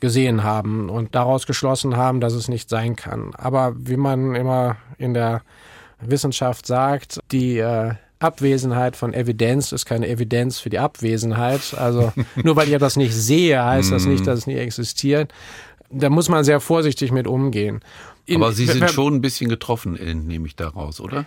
gesehen 0.00 0.42
haben 0.42 0.88
und 0.88 1.14
daraus 1.14 1.46
geschlossen 1.46 1.98
haben, 1.98 2.20
dass 2.20 2.32
es 2.32 2.48
nicht 2.48 2.70
sein 2.70 2.96
kann. 2.96 3.34
Aber 3.34 3.74
wie 3.76 3.98
man 3.98 4.34
immer 4.34 4.76
in 4.96 5.12
der 5.12 5.42
Wissenschaft 6.00 6.66
sagt, 6.66 7.20
die 7.30 7.58
äh, 7.58 7.92
Abwesenheit 8.20 8.96
von 8.96 9.12
Evidenz 9.12 9.72
ist 9.72 9.84
keine 9.84 10.08
Evidenz 10.08 10.58
für 10.58 10.70
die 10.70 10.78
Abwesenheit. 10.78 11.74
Also 11.76 12.10
nur 12.42 12.56
weil 12.56 12.68
ich 12.68 12.74
etwas 12.74 12.96
nicht 12.96 13.14
sehe, 13.14 13.62
heißt 13.62 13.92
das 13.92 14.06
nicht, 14.06 14.26
dass 14.26 14.38
es 14.38 14.46
nicht 14.46 14.58
existiert. 14.58 15.30
Da 15.90 16.08
muss 16.08 16.30
man 16.30 16.42
sehr 16.42 16.60
vorsichtig 16.60 17.12
mit 17.12 17.26
umgehen. 17.26 17.80
In, 18.24 18.36
Aber 18.36 18.52
Sie 18.52 18.66
sind 18.66 18.90
schon 18.90 19.14
ein 19.14 19.20
bisschen 19.20 19.48
getroffen, 19.50 19.94
nehme 20.26 20.46
ich 20.46 20.56
daraus, 20.56 21.00
oder? 21.00 21.26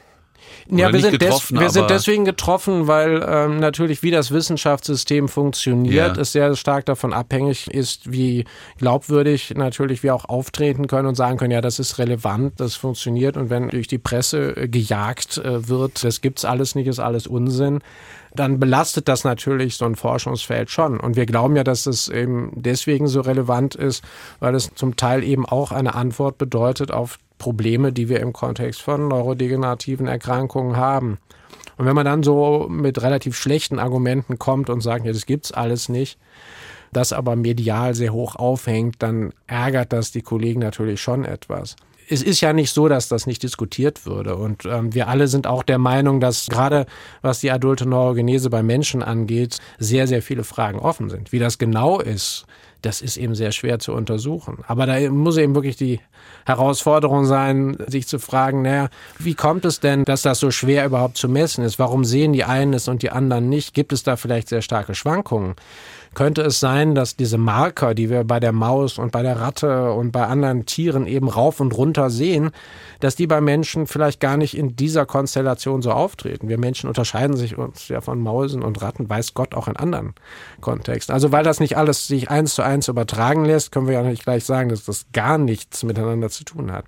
Ja, 0.70 0.92
wir, 0.92 1.00
sind, 1.00 1.22
des, 1.22 1.54
wir 1.54 1.70
sind 1.70 1.90
deswegen 1.90 2.26
getroffen, 2.26 2.88
weil 2.88 3.24
ähm, 3.28 3.60
natürlich, 3.60 4.02
wie 4.04 4.12
das 4.12 4.32
Wissenschaftssystem 4.32 5.28
funktioniert, 5.28 6.18
ja. 6.18 6.22
es 6.22 6.32
sehr 6.32 6.56
stark 6.56 6.86
davon 6.86 7.14
abhängig 7.14 7.68
ist, 7.72 8.12
wie 8.12 8.46
glaubwürdig 8.78 9.54
natürlich 9.56 10.02
wir 10.02 10.16
auch 10.16 10.26
auftreten 10.26 10.88
können 10.88 11.08
und 11.08 11.16
sagen 11.16 11.38
können, 11.38 11.52
ja, 11.52 11.62
das 11.62 11.80
ist 11.80 12.00
relevant, 12.00 12.60
das 12.60 12.76
funktioniert. 12.76 13.38
Und 13.38 13.50
wenn 13.50 13.70
durch 13.70 13.88
die 13.88 14.00
Presse 14.00 14.56
äh, 14.58 14.68
gejagt 14.68 15.38
äh, 15.38 15.68
wird, 15.68 16.04
das 16.04 16.22
gibt's 16.22 16.46
alles 16.46 16.76
nicht, 16.76 16.88
ist 16.88 17.00
alles 17.00 17.28
Unsinn, 17.28 17.80
dann 18.34 18.60
belastet 18.60 19.08
das 19.08 19.24
natürlich 19.24 19.78
so 19.78 19.86
ein 19.86 19.96
Forschungsfeld 19.96 20.70
schon. 20.70 21.00
Und 21.00 21.16
wir 21.16 21.26
glauben 21.26 21.56
ja, 21.56 21.64
dass 21.64 21.86
es 21.86 22.08
eben 22.08 22.52
deswegen 22.56 23.08
so 23.08 23.22
relevant 23.22 23.76
ist, 23.76 24.04
weil 24.40 24.56
es 24.56 24.74
zum 24.76 24.96
Teil 24.96 25.24
eben 25.24 25.46
auch 25.46 25.72
eine 25.72 25.96
Antwort 25.96 26.38
bedeutet 26.38 26.92
auf 26.92 27.18
Probleme, 27.38 27.92
die 27.92 28.10
wir 28.10 28.20
im 28.20 28.34
Kontext 28.34 28.82
von 28.82 29.08
neurodegenerativen 29.08 30.08
Erkrankungen 30.08 30.78
haben. 30.78 31.18
Und 31.78 31.86
wenn 31.86 31.96
man 31.96 32.06
dann 32.06 32.24
so 32.24 32.68
mit 32.70 33.02
relativ 33.02 33.36
schlechten 33.36 33.80
Argumenten 33.80 34.40
kommt 34.40 34.70
und 34.70 34.82
sagt, 34.82 35.06
ja, 35.06 35.12
das 35.12 35.26
gibt's 35.26 35.52
alles 35.52 35.90
nicht, 35.90 36.18
das 36.94 37.12
aber 37.12 37.36
medial 37.36 37.94
sehr 37.94 38.14
hoch 38.14 38.36
aufhängt, 38.36 38.96
dann 39.00 39.34
ärgert 39.48 39.92
das 39.92 40.12
die 40.12 40.22
Kollegen 40.22 40.62
natürlich 40.62 41.02
schon 41.02 41.26
etwas. 41.26 41.76
Es 42.08 42.22
ist 42.22 42.40
ja 42.40 42.54
nicht 42.54 42.72
so, 42.72 42.88
dass 42.88 43.08
das 43.08 43.26
nicht 43.26 43.42
diskutiert 43.42 44.06
würde. 44.06 44.36
Und 44.36 44.66
ähm, 44.66 44.94
wir 44.94 45.08
alle 45.08 45.28
sind 45.28 45.48
auch 45.48 45.64
der 45.64 45.80
Meinung, 45.80 46.20
dass 46.20 46.46
gerade 46.46 46.86
was 47.24 47.40
die 47.40 47.52
adulte 47.52 47.88
Neurogenese 47.88 48.50
bei 48.52 48.62
Menschen 48.62 49.02
angeht, 49.02 49.58
sehr, 49.80 50.08
sehr 50.08 50.22
viele 50.22 50.44
Fragen 50.44 50.80
offen 50.80 51.10
sind. 51.10 51.32
Wie 51.32 51.40
das 51.40 51.58
genau 51.58 52.00
ist, 52.00 52.46
das 52.86 53.02
ist 53.02 53.18
eben 53.18 53.34
sehr 53.34 53.52
schwer 53.52 53.80
zu 53.80 53.94
untersuchen. 53.94 54.60
Aber 54.68 54.86
da 54.86 55.00
muss 55.10 55.38
eben 55.38 55.56
wirklich 55.56 55.76
die 55.76 56.00
Herausforderung 56.46 57.26
sein, 57.26 57.78
sich 57.88 58.08
zu 58.08 58.20
fragen, 58.20 58.62
naja, 58.62 58.90
wie 59.18 59.34
kommt 59.34 59.66
es 59.66 59.80
denn, 59.80 60.06
dass 60.06 60.22
das 60.22 60.40
so 60.40 60.52
schwer 60.52 60.86
überhaupt 60.86 61.18
zu 61.18 61.28
messen 61.28 61.64
ist? 61.64 61.80
Warum 61.80 62.06
sehen 62.06 62.34
die 62.34 62.44
einen 62.44 62.74
es 62.74 62.88
und 62.88 63.02
die 63.02 63.10
anderen 63.10 63.50
nicht? 63.50 63.74
Gibt 63.74 63.92
es 63.92 64.04
da 64.04 64.16
vielleicht 64.16 64.50
sehr 64.50 64.62
starke 64.62 64.94
Schwankungen? 64.94 65.56
könnte 66.16 66.42
es 66.42 66.60
sein, 66.60 66.96
dass 66.96 67.16
diese 67.16 67.38
Marker, 67.38 67.94
die 67.94 68.10
wir 68.10 68.24
bei 68.24 68.40
der 68.40 68.54
Maus 68.54 68.98
und 68.98 69.12
bei 69.12 69.22
der 69.22 69.40
Ratte 69.40 69.92
und 69.92 70.12
bei 70.12 70.26
anderen 70.26 70.66
Tieren 70.66 71.06
eben 71.06 71.28
rauf 71.28 71.60
und 71.60 71.78
runter 71.78 72.10
sehen, 72.10 72.52
dass 73.02 73.16
die 73.16 73.28
bei 73.28 73.42
Menschen 73.42 73.86
vielleicht 73.86 74.20
gar 74.20 74.38
nicht 74.38 74.58
in 74.58 74.76
dieser 74.76 75.06
Konstellation 75.06 75.82
so 75.82 75.92
auftreten. 75.92 76.48
Wir 76.48 76.58
Menschen 76.58 76.88
unterscheiden 76.88 77.38
sich 77.38 77.58
uns 77.58 77.90
ja 77.90 78.02
von 78.02 78.20
Mausen 78.20 78.64
und 78.64 78.82
Ratten, 78.82 79.10
weiß 79.10 79.34
Gott 79.34 79.54
auch 79.54 79.68
in 79.68 79.76
anderen 79.76 80.14
Kontexten. 80.62 81.14
Also 81.14 81.32
weil 81.32 81.44
das 81.44 81.60
nicht 81.60 81.78
alles 81.78 82.08
sich 82.08 82.32
eins 82.32 82.56
zu 82.56 82.64
eins 82.64 82.75
übertragen 82.88 83.46
lässt, 83.46 83.72
können 83.72 83.88
wir 83.88 83.94
ja 83.94 84.04
nicht 84.04 84.24
gleich 84.24 84.46
sagen, 84.46 84.70
dass 84.70 84.86
das 84.86 85.06
gar 85.14 85.38
nichts 85.38 85.84
miteinander 85.84 86.30
zu 86.30 86.44
tun 86.44 86.72
hat. 86.72 86.86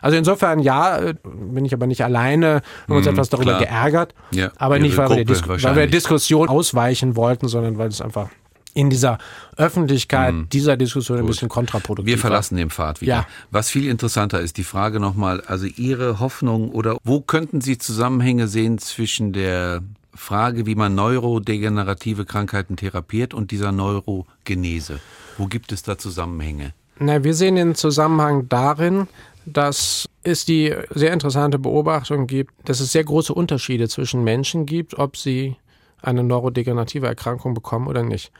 Also 0.00 0.16
insofern 0.18 0.58
ja, 0.58 0.98
äh, 0.98 1.14
bin 1.24 1.64
ich 1.64 1.72
aber 1.72 1.86
nicht 1.86 2.04
alleine, 2.04 2.60
haben 2.86 2.96
uns 2.96 3.06
mm, 3.06 3.10
etwas 3.10 3.30
darüber 3.30 3.56
klar. 3.56 3.60
geärgert, 3.60 4.14
ja, 4.32 4.52
aber 4.58 4.78
nicht, 4.78 4.96
weil 4.98 5.26
wir, 5.26 5.26
weil 5.26 5.76
wir 5.76 5.86
Diskussion 5.86 6.48
ausweichen 6.48 7.16
wollten, 7.16 7.48
sondern 7.48 7.78
weil 7.78 7.88
es 7.88 8.02
einfach 8.02 8.28
in 8.74 8.90
dieser 8.90 9.18
Öffentlichkeit 9.56 10.34
mhm. 10.34 10.48
dieser 10.50 10.76
Diskussion 10.76 11.18
Gut. 11.18 11.24
ein 11.24 11.28
bisschen 11.28 11.48
kontraproduktiv. 11.48 12.06
Wir 12.06 12.18
verlassen 12.18 12.56
den 12.56 12.70
Pfad 12.70 13.00
wieder. 13.00 13.12
Ja. 13.12 13.26
Was 13.50 13.70
viel 13.70 13.88
interessanter 13.88 14.40
ist, 14.40 14.56
die 14.56 14.64
Frage 14.64 15.00
nochmal, 15.00 15.40
also 15.40 15.66
Ihre 15.66 16.20
Hoffnung 16.20 16.70
oder 16.70 16.98
wo 17.04 17.20
könnten 17.20 17.60
Sie 17.60 17.78
Zusammenhänge 17.78 18.48
sehen 18.48 18.78
zwischen 18.78 19.32
der 19.32 19.80
Frage, 20.14 20.66
wie 20.66 20.74
man 20.74 20.94
neurodegenerative 20.94 22.24
Krankheiten 22.24 22.76
therapiert 22.76 23.34
und 23.34 23.50
dieser 23.50 23.72
Neurogenese? 23.72 25.00
Wo 25.38 25.46
gibt 25.46 25.72
es 25.72 25.82
da 25.82 25.98
Zusammenhänge? 25.98 26.72
Na, 26.98 27.24
wir 27.24 27.34
sehen 27.34 27.56
den 27.56 27.74
Zusammenhang 27.74 28.48
darin, 28.48 29.08
dass 29.46 30.08
es 30.22 30.44
die 30.44 30.74
sehr 30.90 31.12
interessante 31.12 31.58
Beobachtung 31.58 32.26
gibt, 32.26 32.52
dass 32.64 32.80
es 32.80 32.92
sehr 32.92 33.04
große 33.04 33.34
Unterschiede 33.34 33.88
zwischen 33.88 34.24
Menschen 34.24 34.64
gibt, 34.64 34.98
ob 34.98 35.16
sie 35.16 35.56
eine 36.00 36.22
neurodegenerative 36.22 37.06
Erkrankung 37.06 37.54
bekommen 37.54 37.86
oder 37.88 38.02
nicht. 38.02 38.30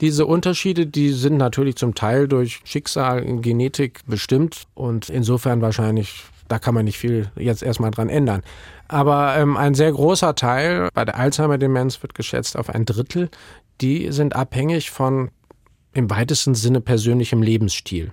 Diese 0.00 0.24
Unterschiede, 0.24 0.86
die 0.86 1.10
sind 1.10 1.36
natürlich 1.36 1.76
zum 1.76 1.94
Teil 1.94 2.26
durch 2.26 2.60
Schicksal, 2.64 3.22
Genetik 3.42 4.00
bestimmt 4.06 4.64
und 4.74 5.10
insofern 5.10 5.60
wahrscheinlich, 5.60 6.24
da 6.50 6.58
kann 6.58 6.74
man 6.74 6.84
nicht 6.84 6.98
viel 6.98 7.30
jetzt 7.36 7.62
erstmal 7.62 7.92
dran 7.92 8.08
ändern. 8.08 8.42
Aber 8.88 9.36
ähm, 9.36 9.56
ein 9.56 9.74
sehr 9.74 9.92
großer 9.92 10.34
Teil 10.34 10.88
bei 10.94 11.04
der 11.04 11.16
Alzheimer-Demenz 11.16 12.02
wird 12.02 12.14
geschätzt 12.14 12.56
auf 12.56 12.70
ein 12.70 12.84
Drittel, 12.84 13.30
die 13.80 14.10
sind 14.10 14.34
abhängig 14.34 14.90
von 14.90 15.30
im 15.92 16.10
weitesten 16.10 16.54
Sinne 16.54 16.80
persönlichem 16.80 17.42
Lebensstil. 17.42 18.12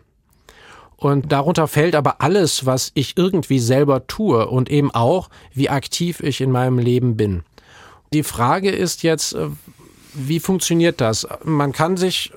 Und 0.96 1.32
darunter 1.32 1.68
fällt 1.68 1.96
aber 1.96 2.22
alles, 2.22 2.66
was 2.66 2.92
ich 2.94 3.18
irgendwie 3.18 3.60
selber 3.60 4.08
tue 4.08 4.48
und 4.48 4.70
eben 4.70 4.92
auch, 4.92 5.30
wie 5.54 5.70
aktiv 5.70 6.22
ich 6.22 6.42
in 6.42 6.52
meinem 6.52 6.80
Leben 6.80 7.18
bin. 7.18 7.44
Die 8.14 8.24
Frage 8.24 8.70
ist 8.72 9.04
jetzt, 9.04 9.34
äh, 9.34 9.50
wie 10.14 10.40
funktioniert 10.40 11.02
das? 11.02 11.28
Man 11.44 11.72
kann 11.72 11.98
sich 11.98 12.34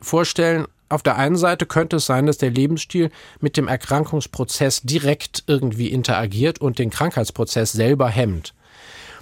vorstellen, 0.00 0.66
auf 0.88 1.02
der 1.02 1.16
einen 1.16 1.36
Seite 1.36 1.66
könnte 1.66 1.96
es 1.96 2.06
sein, 2.06 2.26
dass 2.26 2.38
der 2.38 2.50
Lebensstil 2.50 3.10
mit 3.40 3.56
dem 3.56 3.68
Erkrankungsprozess 3.68 4.82
direkt 4.82 5.44
irgendwie 5.46 5.88
interagiert 5.88 6.60
und 6.60 6.78
den 6.78 6.90
Krankheitsprozess 6.90 7.72
selber 7.72 8.08
hemmt. 8.08 8.54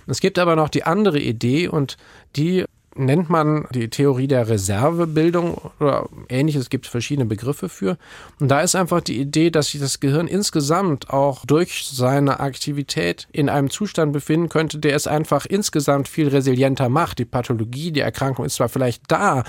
Es 0.06 0.20
gibt 0.20 0.38
aber 0.38 0.56
noch 0.56 0.68
die 0.68 0.84
andere 0.84 1.20
Idee 1.20 1.68
und 1.68 1.96
die 2.36 2.64
nennt 2.94 3.30
man 3.30 3.66
die 3.70 3.88
Theorie 3.88 4.26
der 4.26 4.48
Reservebildung 4.48 5.60
oder 5.80 6.08
ähnliches, 6.28 6.62
es 6.62 6.70
gibt 6.70 6.86
verschiedene 6.86 7.26
Begriffe 7.26 7.68
für. 7.68 7.96
Und 8.38 8.48
da 8.48 8.60
ist 8.60 8.74
einfach 8.74 9.00
die 9.00 9.18
Idee, 9.18 9.50
dass 9.50 9.68
sich 9.68 9.80
das 9.80 10.00
Gehirn 10.00 10.26
insgesamt 10.26 11.10
auch 11.10 11.46
durch 11.46 11.88
seine 11.90 12.40
Aktivität 12.40 13.28
in 13.32 13.48
einem 13.48 13.70
Zustand 13.70 14.12
befinden 14.12 14.48
könnte, 14.48 14.78
der 14.78 14.94
es 14.94 15.06
einfach 15.06 15.46
insgesamt 15.46 16.08
viel 16.08 16.28
resilienter 16.28 16.88
macht. 16.88 17.18
Die 17.18 17.24
Pathologie, 17.24 17.92
die 17.92 18.00
Erkrankung 18.00 18.44
ist 18.44 18.56
zwar 18.56 18.68
vielleicht 18.68 19.04
da, 19.08 19.44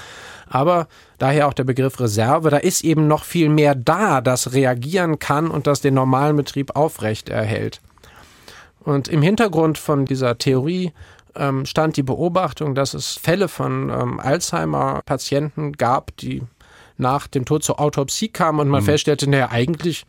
aber 0.48 0.88
daher 1.18 1.48
auch 1.48 1.54
der 1.54 1.66
Begriff 1.66 2.00
Reserve, 2.00 2.50
da 2.50 2.58
ist 2.58 2.84
eben 2.84 3.08
noch 3.08 3.24
viel 3.24 3.50
mehr 3.50 3.76
da, 3.76 4.22
das 4.22 4.54
reagieren 4.54 5.20
kann 5.20 5.48
und 5.48 5.68
das 5.68 5.82
den 5.82 5.94
normalen 5.94 6.36
Betrieb 6.36 6.76
aufrecht 6.76 7.30
erhält. 7.30 7.82
Und 8.84 9.08
im 9.08 9.22
Hintergrund 9.22 9.78
von 9.78 10.06
dieser 10.06 10.38
Theorie 10.38 10.92
ähm, 11.36 11.66
stand 11.66 11.98
die 11.98 12.04
Beobachtung, 12.04 12.76
dass 12.76 12.94
es 12.94 13.14
Fälle 13.14 13.48
von 13.48 13.90
ähm, 13.90 14.20
Alzheimer-Patienten 14.20 15.74
gab, 15.74 16.16
die 16.18 16.44
nach 16.98 17.28
dem 17.28 17.46
Tod 17.46 17.64
zur 17.64 17.80
Autopsie 17.80 18.30
kamen 18.30 18.60
und 18.60 18.70
man 18.70 18.82
mhm. 18.82 18.86
feststellte, 18.86 19.30
naja, 19.30 19.50
eigentlich 19.50 20.06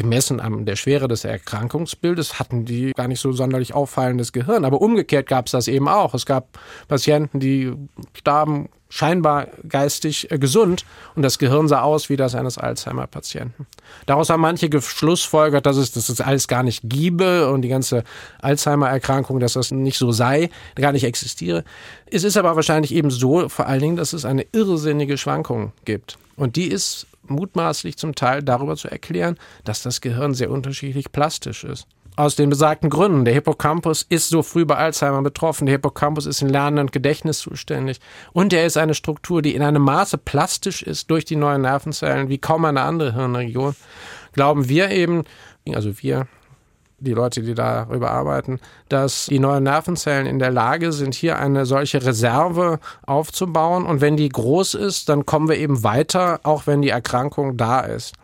gemessen 0.00 0.40
an 0.40 0.64
der 0.64 0.76
Schwere 0.76 1.08
des 1.08 1.24
Erkrankungsbildes 1.24 2.38
hatten 2.38 2.64
die 2.64 2.92
gar 2.92 3.06
nicht 3.06 3.20
so 3.20 3.32
sonderlich 3.32 3.74
auffallendes 3.74 4.32
Gehirn. 4.32 4.64
Aber 4.64 4.80
umgekehrt 4.80 5.26
gab 5.26 5.46
es 5.46 5.52
das 5.52 5.68
eben 5.68 5.88
auch. 5.88 6.14
Es 6.14 6.24
gab 6.24 6.58
Patienten, 6.88 7.38
die 7.38 7.72
starben 8.14 8.70
scheinbar 8.88 9.48
geistig 9.68 10.30
äh, 10.30 10.38
gesund 10.38 10.84
und 11.14 11.22
das 11.22 11.38
Gehirn 11.38 11.68
sah 11.68 11.82
aus 11.82 12.08
wie 12.08 12.16
das 12.16 12.34
eines 12.34 12.58
Alzheimer-Patienten. 12.58 13.66
Daraus 14.06 14.30
haben 14.30 14.40
manche 14.40 14.68
geschlussfolgert, 14.70 15.66
dass 15.66 15.76
es, 15.76 15.92
dass 15.92 16.08
es 16.08 16.20
alles 16.20 16.48
gar 16.48 16.62
nicht 16.62 16.80
giebe 16.84 17.50
und 17.50 17.62
die 17.62 17.68
ganze 17.68 18.02
Alzheimer-Erkrankung, 18.40 19.38
dass 19.38 19.52
das 19.52 19.70
nicht 19.70 19.98
so 19.98 20.12
sei, 20.12 20.50
gar 20.74 20.92
nicht 20.92 21.04
existiere. 21.04 21.62
Es 22.06 22.24
ist 22.24 22.38
aber 22.38 22.56
wahrscheinlich 22.56 22.92
eben 22.92 23.10
so, 23.10 23.48
vor 23.50 23.66
allen 23.66 23.80
Dingen, 23.80 23.96
dass 23.96 24.14
es 24.14 24.24
eine 24.24 24.46
irrsinnige 24.52 25.18
Schwankung 25.18 25.72
gibt. 25.84 26.18
Und 26.36 26.56
die 26.56 26.68
ist 26.68 27.06
mutmaßlich 27.30 27.96
zum 27.96 28.14
Teil 28.14 28.42
darüber 28.42 28.76
zu 28.76 28.88
erklären, 28.88 29.36
dass 29.64 29.82
das 29.82 30.00
Gehirn 30.00 30.34
sehr 30.34 30.50
unterschiedlich 30.50 31.12
plastisch 31.12 31.64
ist. 31.64 31.86
Aus 32.16 32.36
den 32.36 32.50
besagten 32.50 32.90
Gründen. 32.90 33.24
Der 33.24 33.32
Hippocampus 33.32 34.04
ist 34.08 34.28
so 34.28 34.42
früh 34.42 34.66
bei 34.66 34.76
Alzheimer 34.76 35.22
betroffen. 35.22 35.66
Der 35.66 35.76
Hippocampus 35.76 36.26
ist 36.26 36.42
in 36.42 36.48
Lernen 36.48 36.78
und 36.78 36.92
Gedächtnis 36.92 37.38
zuständig. 37.38 38.00
Und 38.32 38.52
er 38.52 38.66
ist 38.66 38.76
eine 38.76 38.94
Struktur, 38.94 39.40
die 39.40 39.54
in 39.54 39.62
einem 39.62 39.82
Maße 39.82 40.18
plastisch 40.18 40.82
ist 40.82 41.10
durch 41.10 41.24
die 41.24 41.36
neuen 41.36 41.62
Nervenzellen 41.62 42.28
wie 42.28 42.38
kaum 42.38 42.64
eine 42.64 42.82
andere 42.82 43.14
Hirnregion. 43.14 43.74
Glauben 44.32 44.68
wir 44.68 44.90
eben, 44.90 45.24
also 45.72 46.02
wir, 46.02 46.26
die 47.00 47.14
Leute, 47.14 47.42
die 47.42 47.54
darüber 47.54 48.10
arbeiten, 48.10 48.60
dass 48.88 49.26
die 49.26 49.38
neuen 49.38 49.64
Nervenzellen 49.64 50.26
in 50.26 50.38
der 50.38 50.50
Lage 50.50 50.92
sind, 50.92 51.14
hier 51.14 51.38
eine 51.38 51.66
solche 51.66 52.04
Reserve 52.04 52.78
aufzubauen. 53.06 53.86
Und 53.86 54.00
wenn 54.00 54.16
die 54.16 54.28
groß 54.28 54.74
ist, 54.74 55.08
dann 55.08 55.26
kommen 55.26 55.48
wir 55.48 55.56
eben 55.56 55.82
weiter, 55.82 56.40
auch 56.42 56.66
wenn 56.66 56.82
die 56.82 56.90
Erkrankung 56.90 57.56
da 57.56 57.80
ist. 57.80 58.14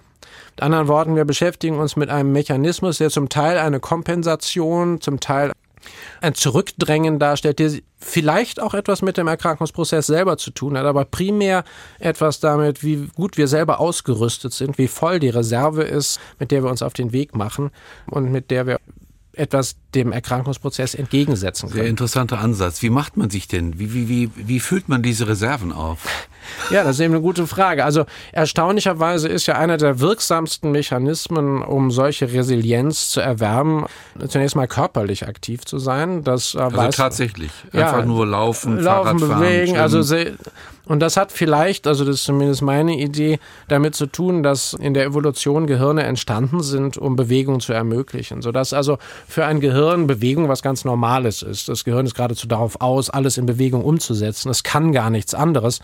Mit 0.57 0.63
anderen 0.63 0.89
Worten, 0.89 1.17
wir 1.17 1.25
beschäftigen 1.25 1.79
uns 1.79 1.97
mit 1.97 2.09
einem 2.09 2.33
Mechanismus, 2.33 2.99
der 2.99 3.11
zum 3.11 3.29
Teil 3.29 3.59
eine 3.59 3.81
Kompensation, 3.81 5.01
zum 5.01 5.21
Teil 5.21 5.53
ein 6.21 6.35
Zurückdrängen 6.35 7.19
darstellt, 7.19 7.59
der 7.59 7.73
vielleicht 7.99 8.61
auch 8.61 8.75
etwas 8.75 9.03
mit 9.03 9.17
dem 9.17 9.29
Erkrankungsprozess 9.29 10.07
selber 10.07 10.39
zu 10.39 10.51
tun 10.51 10.77
hat, 10.77 10.85
aber 10.85 11.05
primär 11.05 11.65
etwas 11.99 12.41
damit, 12.41 12.83
wie 12.83 13.09
gut 13.15 13.37
wir 13.37 13.49
selber 13.49 13.81
ausgerüstet 13.81 14.53
sind, 14.53 14.79
wie 14.79 14.89
voll 14.89 15.19
die 15.19 15.31
Reserve 15.31 15.83
ist, 15.83 16.21
mit 16.39 16.51
der 16.51 16.63
wir 16.63 16.71
uns 16.71 16.83
auf 16.83 16.93
den 16.93 17.13
Weg 17.13 17.35
machen 17.35 17.71
und 18.11 18.31
mit 18.31 18.51
der 18.51 18.67
wir 18.67 18.81
etwas 19.33 19.77
dem 19.97 20.13
Erkrankungsprozess 20.13 20.95
entgegensetzen 20.95 21.69
können. 21.69 21.81
Sehr 21.81 21.91
interessanter 21.91 22.39
Ansatz. 22.39 22.83
Wie 22.83 22.91
macht 22.91 23.17
man 23.17 23.31
sich 23.31 23.49
denn? 23.49 23.79
Wie, 23.79 23.93
wie, 23.95 24.09
wie, 24.09 24.31
wie 24.37 24.61
füllt 24.61 24.89
man 24.89 25.03
diese 25.03 25.27
Reserven 25.27 25.73
auf? 25.73 25.99
Ja, 26.71 26.85
das 26.85 26.97
ist 26.97 27.01
eben 27.01 27.15
eine 27.15 27.23
gute 27.23 27.49
Frage. 27.49 27.85
Also 27.85 28.07
erstaunlicherweise 28.31 29.27
ist 29.27 29.47
ja 29.47 29.57
einer 29.57 29.79
der 29.79 29.99
wirksamsten 29.99 30.71
Mechanismen, 30.71 31.61
um 31.61 31.91
solche 31.91 32.33
Resilienz 32.33 33.09
zu 33.09 33.21
erwerben, 33.21 33.87
zunächst 34.29 34.55
mal 34.55 34.69
körperlich 34.69 35.27
aktiv 35.27 35.65
zu 35.65 35.79
sein. 35.79 36.23
Das 36.23 36.55
äh, 36.55 36.59
also 36.59 36.77
weiß, 36.77 36.95
tatsächlich. 36.95 37.51
Einfach 37.73 37.99
ja, 37.99 38.07
nur 38.07 38.27
laufen, 38.27 38.79
laufen, 38.79 39.19
Fahrrad 39.19 39.41
bewegen. 39.41 39.75
Fahren, 39.75 39.83
also 39.83 40.03
und 40.87 41.01
das 41.01 41.17
hat 41.17 41.33
vielleicht, 41.33 41.89
also 41.89 42.05
das 42.05 42.17
ist 42.17 42.25
zumindest 42.25 42.63
meine 42.63 42.97
Idee, 42.97 43.41
damit 43.67 43.97
zu 43.97 44.07
tun, 44.07 44.45
dass 44.45 44.73
in 44.73 44.95
der 44.95 45.05
Evolution 45.05 45.67
Gehirne 45.67 46.05
entstanden 46.05 46.63
sind, 46.63 46.97
um 46.97 47.17
Bewegung 47.17 47.59
zu 47.59 47.73
ermöglichen. 47.73 48.41
Sodass 48.41 48.73
also 48.73 48.99
für 49.27 49.45
ein 49.45 49.59
Gehirn 49.59 49.86
Bewegung 50.07 50.49
was 50.49 50.63
ganz 50.63 50.85
Normales 50.85 51.43
ist. 51.43 51.69
Das 51.69 51.85
Gehirn 51.85 52.07
ist 52.07 52.15
geradezu 52.15 52.47
darauf 52.47 52.81
aus, 52.81 53.11
alles 53.11 53.39
in 53.39 53.47
Bewegung 53.47 53.85
umzusetzen. 53.85 54.51
Es 54.51 54.63
kann 54.63 54.93
gar 54.93 55.11
nichts 55.11 55.35
anderes. 55.35 55.81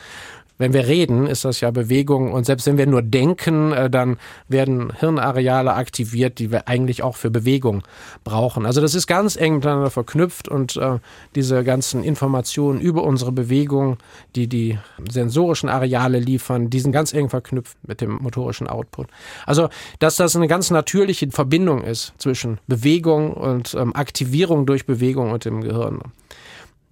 Wenn 0.63 0.75
wir 0.75 0.87
reden, 0.87 1.27
ist 1.27 1.45
das 1.45 1.61
ja 1.61 1.73
Bewegung 1.73 2.33
und 2.33 2.47
selbst 2.47 2.69
wenn 2.69 2.79
wir 2.79 2.87
nur 2.87 3.03
denken, 3.03 3.73
äh, 3.73 3.91
dann 3.91 4.17
werden 4.47 4.93
Hirnareale 4.97 5.75
aktiviert, 5.75 6.39
die 6.39 6.53
wir 6.53 6.69
eigentlich 6.69 7.03
auch 7.03 7.17
für 7.17 7.33
Bewegung 7.33 7.83
brauchen. 8.23 8.65
Also 8.65 8.81
das 8.81 8.95
ist 8.95 9.09
ganz 9.09 9.35
eng 9.35 9.57
miteinander 9.57 9.91
verknüpft 9.91 10.47
und 10.47 10.77
äh, 10.77 11.01
diese 11.35 11.65
ganzen 11.65 12.05
Informationen 12.05 12.81
über 12.81 13.03
unsere 13.03 13.33
Bewegung, 13.33 13.97
die 14.37 14.47
die 14.47 14.79
sensorischen 15.11 15.69
Areale 15.69 16.21
liefern, 16.21 16.71
die 16.71 16.79
sind 16.79 16.93
ganz 16.93 17.13
eng 17.13 17.29
verknüpft 17.29 17.77
mit 17.85 18.01
dem 18.01 18.19
motorischen 18.19 18.69
Output. 18.69 19.09
Also 19.47 19.69
dass 19.99 20.15
das 20.15 20.37
eine 20.37 20.47
ganz 20.47 20.71
natürliche 20.71 21.29
Verbindung 21.33 21.83
ist 21.83 22.13
zwischen 22.19 22.59
Bewegung 22.69 23.33
und 23.33 23.75
ähm, 23.75 23.97
Aktivierung 23.97 24.65
durch 24.65 24.87
Bewegung 24.87 25.33
und 25.33 25.45
dem 25.45 25.63
Gehirn 25.63 26.03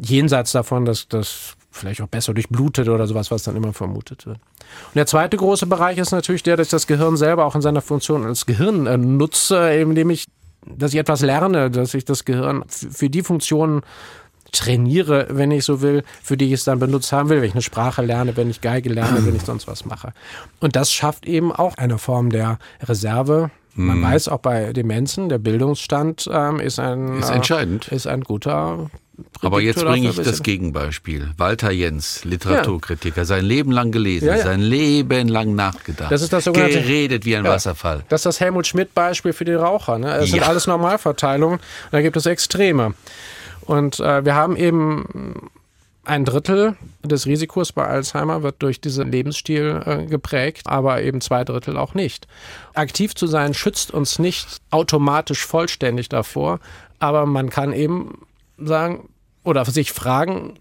jenseits 0.01 0.51
davon, 0.51 0.87
dass 0.87 1.07
das 1.07 1.57
vielleicht 1.71 2.01
auch 2.01 2.09
besser 2.09 2.35
durchblutet 2.35 2.89
oder 2.89 3.07
sowas, 3.07 3.31
was 3.31 3.45
dann 3.45 3.57
immer 3.57 3.73
vermutet 3.73 4.27
wird. 4.27 4.39
Und 4.39 4.97
der 4.97 5.07
zweite 5.07 5.37
große 5.37 5.67
Bereich 5.67 5.99
ist 5.99 6.11
natürlich 6.11 6.43
der, 6.43 6.57
dass 6.57 6.69
ich 6.69 6.71
das 6.73 6.87
Gehirn 6.87 7.17
selber 7.17 7.45
auch 7.45 7.55
in 7.55 7.63
seiner 7.63 7.81
Funktion 7.81 8.25
als 8.25 8.47
Gehirn 8.47 8.87
äh, 8.87 8.97
nutze, 8.97 9.71
indem 9.75 10.11
ich, 10.11 10.27
dass 10.67 10.93
ich 10.93 10.99
etwas 10.99 11.23
lerne, 11.23 11.71
dass 11.71 11.95
ich 11.95 12.05
das 12.05 12.25
Gehirn 12.25 12.65
für 12.69 13.09
die 13.09 13.23
Funktionen 13.23 13.83
trainiere, 14.53 15.29
wenn 15.31 15.53
ich 15.53 15.65
so 15.65 15.81
will, 15.81 16.03
für 16.23 16.37
die 16.37 16.47
ich 16.47 16.53
es 16.53 16.65
dann 16.65 16.81
benutzt 16.81 17.13
haben 17.13 17.29
will, 17.29 17.39
wenn 17.39 17.49
ich 17.49 17.55
eine 17.55 17.63
Sprache 17.63 18.03
lerne, 18.03 18.37
wenn 18.37 18.51
ich 18.51 18.61
Geige 18.61 18.89
lerne, 18.89 19.25
wenn 19.25 19.37
ich 19.37 19.43
sonst 19.43 19.69
was 19.69 19.85
mache. 19.85 20.13
Und 20.59 20.75
das 20.75 20.93
schafft 20.93 21.27
eben 21.27 21.53
auch 21.53 21.77
eine 21.77 21.99
Form 21.99 22.31
der 22.31 22.59
Reserve, 22.83 23.51
man 23.75 23.97
hm. 23.97 24.03
weiß 24.03 24.29
auch 24.29 24.41
bei 24.41 24.73
Demenzen, 24.73 25.29
der 25.29 25.39
Bildungsstand 25.39 26.29
ähm, 26.33 26.59
ist 26.61 26.79
ein 26.79 27.19
ist 27.19 27.31
entscheidend. 27.31 27.91
Äh, 27.91 27.97
ist 27.97 28.07
ein 28.07 28.23
guter 28.23 28.91
aber 29.43 29.61
jetzt 29.61 29.85
bringe 29.85 30.09
ich 30.09 30.17
das 30.17 30.43
Gegenbeispiel. 30.43 31.31
Walter 31.37 31.71
Jens, 31.71 32.25
Literaturkritiker, 32.25 33.25
sein 33.25 33.45
Leben 33.45 33.73
lang 33.73 33.93
gelesen, 33.93 34.29
ja, 34.29 34.37
ja. 34.37 34.43
sein 34.43 34.61
Leben 34.61 35.29
lang 35.29 35.55
nachgedacht. 35.55 36.11
Das 36.11 36.23
ist 36.23 36.33
das 36.33 36.45
sogenannte, 36.45 36.81
geredet 36.81 37.25
wie 37.25 37.37
ein 37.37 37.45
ja, 37.45 37.51
Wasserfall. 37.51 38.05
Das 38.09 38.21
ist 38.21 38.27
das 38.27 38.41
Helmut 38.41 38.67
Schmidt-Beispiel 38.67 39.33
für 39.33 39.45
die 39.45 39.55
Raucher. 39.55 39.99
Ne? 39.99 40.07
Das 40.07 40.31
sind 40.31 40.43
alles 40.43 40.67
Normalverteilungen. 40.67 41.61
Da 41.91 42.01
gibt 42.03 42.17
es 42.17 42.27
Extreme. 42.27 42.95
Und 43.63 44.01
äh, 44.01 44.25
wir 44.25 44.35
haben 44.35 44.57
eben 44.57 45.51
ein 46.05 46.25
Drittel 46.25 46.77
des 47.03 47.27
Risikos 47.27 47.73
bei 47.73 47.87
Alzheimer 47.87 48.43
wird 48.43 48.63
durch 48.63 48.81
diesen 48.81 49.13
Lebensstil 49.13 49.83
äh, 49.85 50.07
geprägt, 50.07 50.63
aber 50.67 51.03
eben 51.03 51.21
zwei 51.21 51.45
Drittel 51.45 51.77
auch 51.77 51.95
nicht. 51.95 52.27
Aktiv 52.75 53.15
zu 53.15 53.27
sein 53.27 53.55
schützt 53.55 53.91
uns 53.93 54.19
nicht 54.19 54.61
automatisch 54.71 55.47
vollständig 55.47 56.09
davor, 56.09 56.59
aber 56.99 57.27
man 57.27 57.51
kann 57.51 57.73
eben 57.73 58.27
sagen 58.61 59.09
oder 59.45 59.65
sich 59.65 59.93
fragen, 59.93 60.55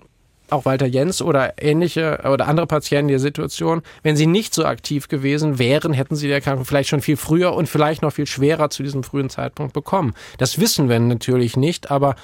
auch 0.52 0.66
Walter 0.66 0.86
Jens 0.86 1.22
oder 1.22 1.62
ähnliche 1.62 2.22
oder 2.32 2.48
andere 2.48 2.68
Patienten 2.68 3.10
in 3.10 3.14
der 3.14 3.20
Situation, 3.20 3.82
wenn 4.04 4.16
sie 4.16 4.26
nicht 4.26 4.54
so 4.54 4.66
aktiv 4.66 5.08
gewesen 5.08 5.60
wären, 5.60 5.94
hätten 5.94 6.16
sie 6.16 6.28
die 6.28 6.34
Erkrankung 6.34 6.66
vielleicht 6.66 6.90
schon 6.90 7.02
viel 7.02 7.18
früher 7.18 7.54
und 7.54 7.68
vielleicht 7.68 8.02
noch 8.02 8.14
viel 8.14 8.26
schwerer 8.26 8.70
zu 8.70 8.84
diesem 8.84 9.04
frühen 9.04 9.30
Zeitpunkt 9.30 9.74
bekommen. 9.74 10.14
Das 10.38 10.60
wissen 10.60 10.90
wir 10.90 11.00
natürlich 11.00 11.56
nicht, 11.56 11.92
aber 11.92 12.16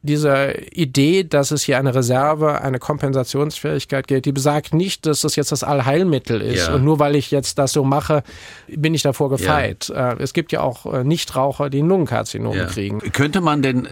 diese 0.00 0.52
Idee, 0.70 1.24
dass 1.24 1.50
es 1.50 1.64
hier 1.64 1.76
eine 1.76 1.94
Reserve, 1.94 2.60
eine 2.60 2.78
Kompensationsfähigkeit 2.78 4.06
gilt, 4.06 4.26
die 4.26 4.32
besagt 4.32 4.72
nicht, 4.72 5.06
dass 5.06 5.22
das 5.22 5.34
jetzt 5.34 5.50
das 5.50 5.64
Allheilmittel 5.64 6.40
ist. 6.40 6.68
Ja. 6.68 6.74
Und 6.74 6.84
nur 6.84 7.00
weil 7.00 7.16
ich 7.16 7.32
jetzt 7.32 7.58
das 7.58 7.72
so 7.72 7.82
mache, 7.82 8.22
bin 8.68 8.94
ich 8.94 9.02
davor 9.02 9.28
gefeit. 9.28 9.88
Ja. 9.88 10.12
Äh, 10.12 10.22
es 10.22 10.34
gibt 10.34 10.52
ja 10.52 10.60
auch 10.60 10.86
äh, 10.86 11.02
Nichtraucher, 11.02 11.68
die 11.68 11.80
Lungenkarzinom 11.80 12.56
ja. 12.56 12.66
kriegen. 12.66 13.00
Könnte 13.12 13.40
man 13.40 13.60
denn 13.60 13.88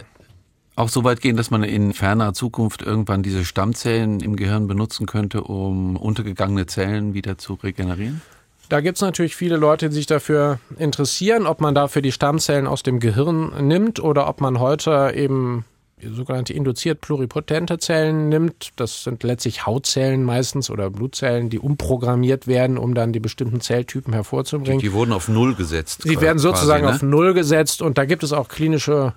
auch 0.77 0.89
so 0.89 1.03
weit 1.03 1.21
gehen, 1.21 1.35
dass 1.35 1.51
man 1.51 1.63
in 1.63 1.93
ferner 1.93 2.33
Zukunft 2.33 2.81
irgendwann 2.81 3.23
diese 3.23 3.43
Stammzellen 3.43 4.19
im 4.19 4.35
Gehirn 4.35 4.67
benutzen 4.67 5.07
könnte, 5.07 5.41
um 5.41 5.97
untergegangene 5.97 6.67
Zellen 6.67 7.13
wieder 7.13 7.37
zu 7.37 7.55
regenerieren? 7.55 8.21
Da 8.69 8.81
gibt 8.81 8.97
es 8.97 9.01
natürlich 9.01 9.35
viele 9.35 9.57
Leute, 9.57 9.89
die 9.89 9.95
sich 9.95 10.05
dafür 10.05 10.59
interessieren, 10.77 11.47
ob 11.47 11.61
man 11.61 11.73
dafür 11.73 12.01
die 12.01 12.11
Stammzellen 12.11 12.67
aus 12.67 12.83
dem 12.83 12.99
Gehirn 12.99 13.67
nimmt 13.67 13.99
oder 13.99 14.27
ob 14.27 14.41
man 14.41 14.59
heute 14.59 15.13
eben 15.15 15.65
sogenannte 16.01 16.53
induziert 16.53 17.01
pluripotente 17.01 17.79
Zellen 17.79 18.29
nimmt. 18.29 18.69
Das 18.75 19.03
sind 19.03 19.23
letztlich 19.23 19.65
Hautzellen 19.65 20.23
meistens 20.23 20.69
oder 20.69 20.89
Blutzellen, 20.89 21.49
die 21.49 21.59
umprogrammiert 21.59 22.45
werden, 22.45 22.77
um 22.77 22.93
dann 22.93 23.13
die 23.13 23.19
bestimmten 23.19 23.61
Zelltypen 23.61 24.13
hervorzubringen. 24.13 24.79
Die, 24.79 24.87
die 24.87 24.93
wurden 24.93 25.11
auf 25.11 25.27
Null 25.27 25.55
gesetzt. 25.55 26.03
Die 26.05 26.21
werden 26.21 26.37
sozusagen 26.37 26.83
quasi, 26.83 26.91
ne? 26.91 26.95
auf 26.95 27.01
Null 27.01 27.33
gesetzt 27.33 27.81
und 27.81 27.97
da 27.97 28.05
gibt 28.05 28.23
es 28.23 28.31
auch 28.31 28.47
klinische 28.47 29.13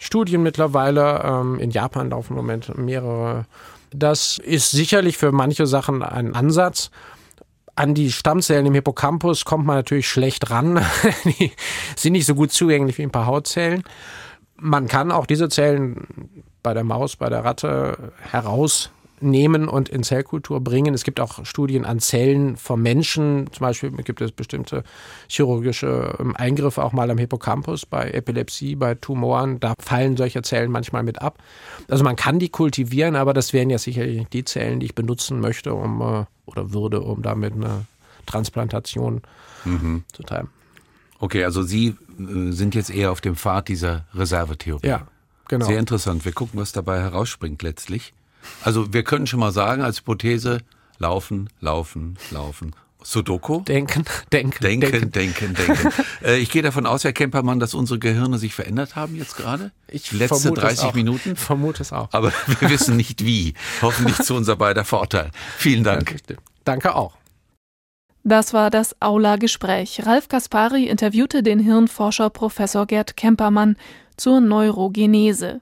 Studien 0.00 0.42
mittlerweile. 0.42 1.22
Ähm, 1.24 1.60
in 1.60 1.70
Japan 1.70 2.10
laufen 2.10 2.32
im 2.32 2.38
Moment 2.38 2.76
mehrere. 2.76 3.46
Das 3.92 4.38
ist 4.38 4.72
sicherlich 4.72 5.16
für 5.16 5.30
manche 5.30 5.68
Sachen 5.68 6.02
ein 6.02 6.34
Ansatz. 6.34 6.90
An 7.76 7.94
die 7.94 8.10
Stammzellen 8.10 8.66
im 8.66 8.74
Hippocampus 8.74 9.44
kommt 9.44 9.66
man 9.66 9.76
natürlich 9.76 10.08
schlecht 10.08 10.50
ran. 10.50 10.84
die 11.24 11.52
sind 11.96 12.12
nicht 12.12 12.26
so 12.26 12.34
gut 12.34 12.50
zugänglich 12.50 12.98
wie 12.98 13.02
ein 13.02 13.12
paar 13.12 13.26
Hautzellen. 13.26 13.84
Man 14.56 14.86
kann 14.86 15.12
auch 15.12 15.26
diese 15.26 15.48
Zellen 15.48 16.06
bei 16.62 16.74
der 16.74 16.84
Maus, 16.84 17.16
bei 17.16 17.28
der 17.28 17.44
Ratte 17.44 18.12
heraus 18.30 18.90
nehmen 19.20 19.68
und 19.68 19.88
in 19.88 20.02
Zellkultur 20.02 20.60
bringen. 20.60 20.94
Es 20.94 21.04
gibt 21.04 21.20
auch 21.20 21.44
Studien 21.44 21.84
an 21.84 22.00
Zellen 22.00 22.56
vom 22.56 22.82
Menschen. 22.82 23.48
Zum 23.52 23.60
Beispiel 23.60 23.90
gibt 23.90 24.20
es 24.20 24.32
bestimmte 24.32 24.84
chirurgische 25.28 26.16
ähm, 26.18 26.36
Eingriffe 26.36 26.84
auch 26.84 26.92
mal 26.92 27.10
am 27.10 27.18
Hippocampus 27.18 27.86
bei 27.86 28.10
Epilepsie, 28.10 28.76
bei 28.76 28.94
Tumoren. 28.94 29.60
Da 29.60 29.74
fallen 29.78 30.16
solche 30.16 30.42
Zellen 30.42 30.70
manchmal 30.70 31.02
mit 31.02 31.22
ab. 31.22 31.38
Also 31.88 32.04
man 32.04 32.16
kann 32.16 32.38
die 32.38 32.50
kultivieren, 32.50 33.16
aber 33.16 33.32
das 33.32 33.52
wären 33.52 33.70
ja 33.70 33.78
sicherlich 33.78 34.26
die 34.28 34.44
Zellen, 34.44 34.80
die 34.80 34.86
ich 34.86 34.94
benutzen 34.94 35.40
möchte, 35.40 35.74
um 35.74 36.00
äh, 36.00 36.24
oder 36.46 36.72
würde, 36.72 37.00
um 37.00 37.22
damit 37.22 37.54
eine 37.54 37.86
Transplantation 38.26 39.22
mhm. 39.64 40.04
zu 40.12 40.22
treiben. 40.22 40.50
Okay, 41.24 41.42
also 41.42 41.62
Sie 41.62 41.86
äh, 42.18 42.50
sind 42.50 42.74
jetzt 42.74 42.90
eher 42.90 43.10
auf 43.10 43.22
dem 43.22 43.34
Pfad 43.34 43.68
dieser 43.68 44.04
Reservetheorie. 44.14 44.86
Ja, 44.86 45.06
genau. 45.48 45.64
Sehr 45.64 45.78
interessant. 45.78 46.26
Wir 46.26 46.32
gucken, 46.32 46.60
was 46.60 46.72
dabei 46.72 47.00
herausspringt 47.00 47.62
letztlich. 47.62 48.12
Also 48.62 48.92
wir 48.92 49.04
können 49.04 49.26
schon 49.26 49.40
mal 49.40 49.50
sagen 49.50 49.80
als 49.80 50.00
Hypothese, 50.00 50.58
laufen, 50.98 51.48
laufen, 51.60 52.18
laufen. 52.30 52.76
Sudoku? 53.02 53.62
Denken, 53.62 54.04
denken, 54.32 54.62
denken. 54.62 54.90
Denken, 54.90 55.12
denken, 55.12 55.54
denken. 55.54 55.88
äh, 56.22 56.36
ich 56.36 56.50
gehe 56.50 56.60
davon 56.60 56.84
aus, 56.84 57.04
Herr 57.04 57.14
Kempermann, 57.14 57.58
dass 57.58 57.72
unsere 57.72 57.98
Gehirne 57.98 58.36
sich 58.36 58.52
verändert 58.52 58.94
haben 58.94 59.16
jetzt 59.16 59.38
gerade. 59.38 59.72
Ich 59.88 60.12
Letzte 60.12 60.52
30 60.52 60.92
Minuten. 60.92 61.32
Ich 61.32 61.38
vermute 61.38 61.80
es 61.80 61.94
auch. 61.94 62.10
Aber 62.12 62.34
wir 62.60 62.68
wissen 62.68 62.98
nicht 62.98 63.24
wie. 63.24 63.54
Hoffentlich 63.80 64.18
zu 64.18 64.34
unser 64.34 64.56
beider 64.56 64.84
Vorteil. 64.84 65.30
Vielen 65.56 65.84
Dank. 65.84 66.16
Danke 66.64 66.94
auch. 66.94 67.16
Das 68.26 68.54
war 68.54 68.70
das 68.70 68.96
Aula-Gespräch. 69.00 70.06
Ralf 70.06 70.28
Kaspari 70.28 70.84
interviewte 70.84 71.42
den 71.42 71.58
Hirnforscher 71.58 72.30
Professor 72.30 72.86
Gerd 72.86 73.18
Kempermann 73.18 73.76
zur 74.16 74.40
Neurogenese. 74.40 75.52